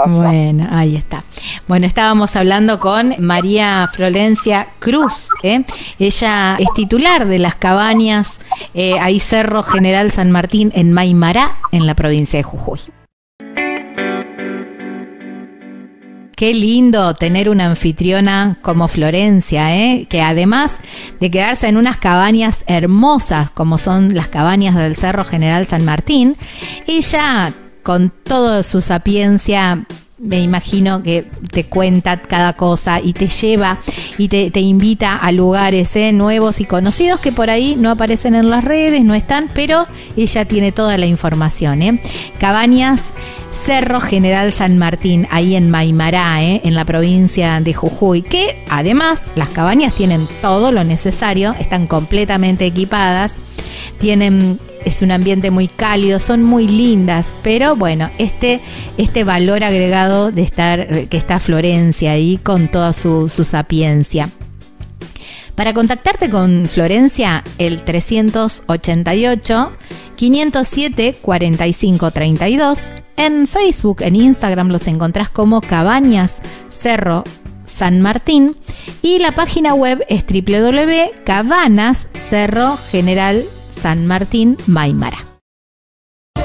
Bueno, 0.07 0.69
ahí 0.71 0.97
está. 0.97 1.25
Bueno, 1.69 1.87
estábamos 1.87 2.37
hablando 2.37 2.81
con 2.81 3.15
María 3.19 3.89
Florencia 3.93 4.69
Cruz. 4.79 5.29
¿eh? 5.43 5.65
Ella 5.99 6.57
es 6.59 6.69
titular 6.75 7.27
de 7.27 7.39
las 7.39 7.55
cabañas 7.55 8.39
eh, 8.75 8.99
ahí 9.01 9.21
Cerro 9.21 9.63
General 9.63 10.11
San 10.11 10.31
Martín 10.31 10.73
en 10.75 10.93
Maimará, 10.93 11.57
en 11.71 11.87
la 11.87 11.95
provincia 11.95 12.39
de 12.39 12.43
Jujuy. 12.43 12.81
Qué 16.43 16.55
lindo 16.55 17.15
tener 17.15 17.49
una 17.49 17.67
anfitriona 17.67 18.59
como 18.63 18.89
Florencia, 18.89 19.77
¿eh? 19.77 20.07
que 20.11 20.23
además 20.23 20.75
de 21.21 21.31
quedarse 21.31 21.69
en 21.69 21.77
unas 21.77 21.99
cabañas 21.99 22.65
hermosas 22.67 23.51
como 23.51 23.79
son 23.79 24.13
las 24.13 24.27
cabañas 24.27 24.75
del 24.75 24.97
Cerro 24.97 25.25
General 25.25 25.69
San 25.69 25.85
Martín, 25.85 26.37
ella 26.89 27.53
con 27.83 28.11
toda 28.11 28.63
su 28.63 28.81
sapiencia 28.81 29.87
me 30.23 30.41
imagino 30.41 31.03
que 31.03 31.27
te 31.51 31.65
cuenta 31.65 32.23
cada 32.23 32.53
cosa 32.53 33.01
y 33.01 33.13
te 33.13 33.27
lleva 33.27 33.81
y 34.19 34.29
te, 34.29 34.61
invita 34.61 35.17
a 35.17 35.33
lugares 35.33 35.97
¿eh? 35.97 36.13
nuevos 36.13 36.61
y 36.61 36.65
conocidos 36.65 37.19
que 37.19 37.33
por 37.33 37.51
ahí 37.51 37.77
no 37.77 37.91
aparecen 37.91 38.37
en 38.37 38.49
las 38.49 38.65
redes, 38.65 39.03
no 39.03 39.15
están, 39.15 39.51
pero 39.53 39.87
ella 40.17 40.45
tiene 40.45 40.71
toda 40.71 40.97
la 40.97 41.07
información. 41.07 41.83
¿eh? 41.83 42.01
Cabañas 42.39 43.03
Cerro 43.65 44.01
General 44.01 44.53
San 44.53 44.79
Martín, 44.79 45.27
ahí 45.31 45.57
en 45.57 45.71
Maimará, 45.71 46.43
¿eh? 46.43 46.61
en 46.65 46.75
la 46.75 46.85
provincia 46.85 47.61
de 47.61 47.75
Jujuy, 47.75 48.23
que 48.23 48.65
además 48.69 49.23
las 49.35 49.49
cabañas 49.49 49.95
tienen 49.95 50.27
todo 50.41 50.73
lo 50.73 50.85
necesario, 50.85 51.55
están 51.59 51.87
completamente 51.87 52.65
equipadas, 52.65 53.33
tienen 54.01 54.59
es 54.85 55.03
un 55.03 55.11
ambiente 55.11 55.51
muy 55.51 55.69
cálido, 55.69 56.19
son 56.19 56.43
muy 56.43 56.67
lindas, 56.69 57.35
pero 57.43 57.77
bueno, 57.77 58.11
este, 58.19 58.61
este 58.99 59.25
valor 59.25 59.65
agregado 59.65 60.33
de 60.33 60.43
estar, 60.43 61.09
que 61.09 61.17
está 61.17 61.39
Florencia 61.39 62.13
ahí 62.13 62.39
con 62.43 62.69
toda 62.69 62.93
su, 62.93 63.29
su 63.29 63.45
sapiencia. 63.45 64.31
Para 65.55 65.75
contactarte 65.75 66.31
con 66.31 66.67
Florencia, 66.67 67.45
el 67.59 67.83
388 67.85 69.73
507 70.17 71.17
4532. 71.21 72.79
En 73.17 73.47
Facebook, 73.47 74.01
en 74.01 74.17
Instagram 74.17 74.69
los 74.69 74.87
encontrás 74.87 75.29
como 75.29 75.61
Cabañas 75.61 76.37
Cerro 76.71 77.25
San 77.67 78.01
Martín 78.01 78.57
y 79.03 79.19
la 79.19 79.33
página 79.33 79.75
web 79.75 80.05
es 80.09 80.25
www.cabanas 80.27 82.09
Cerro 82.29 82.79
General 82.91 83.45
San 83.83 84.07
Martín 84.07 84.57
Maimara. 84.69 85.19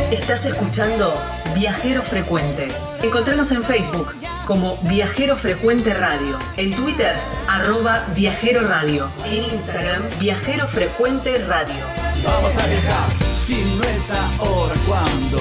Estás 0.10 0.47
escuchando 0.47 1.13
Viajero 1.54 2.02
Frecuente. 2.02 2.67
Encontranos 3.04 3.52
en 3.52 3.62
Facebook 3.62 4.08
como 4.47 4.78
Viajero 4.89 5.38
Frecuente 5.38 5.93
Radio, 5.93 6.39
en 6.58 6.73
Twitter 6.73 7.15
arroba 7.47 8.04
Viajero 8.15 8.67
Radio, 8.67 9.08
en 9.26 9.43
Instagram 9.54 10.02
Viajero 10.19 10.67
Frecuente 10.67 11.38
Radio. 11.45 11.86
Vamos 12.23 12.58
a 12.58 12.65
viajar, 12.65 13.36
si 13.36 13.63
no 13.78 13.84
es 13.84 14.12
ahora, 14.39 14.73
¿cuándo? 14.88 15.38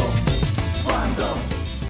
¿Cuándo? 0.84 1.55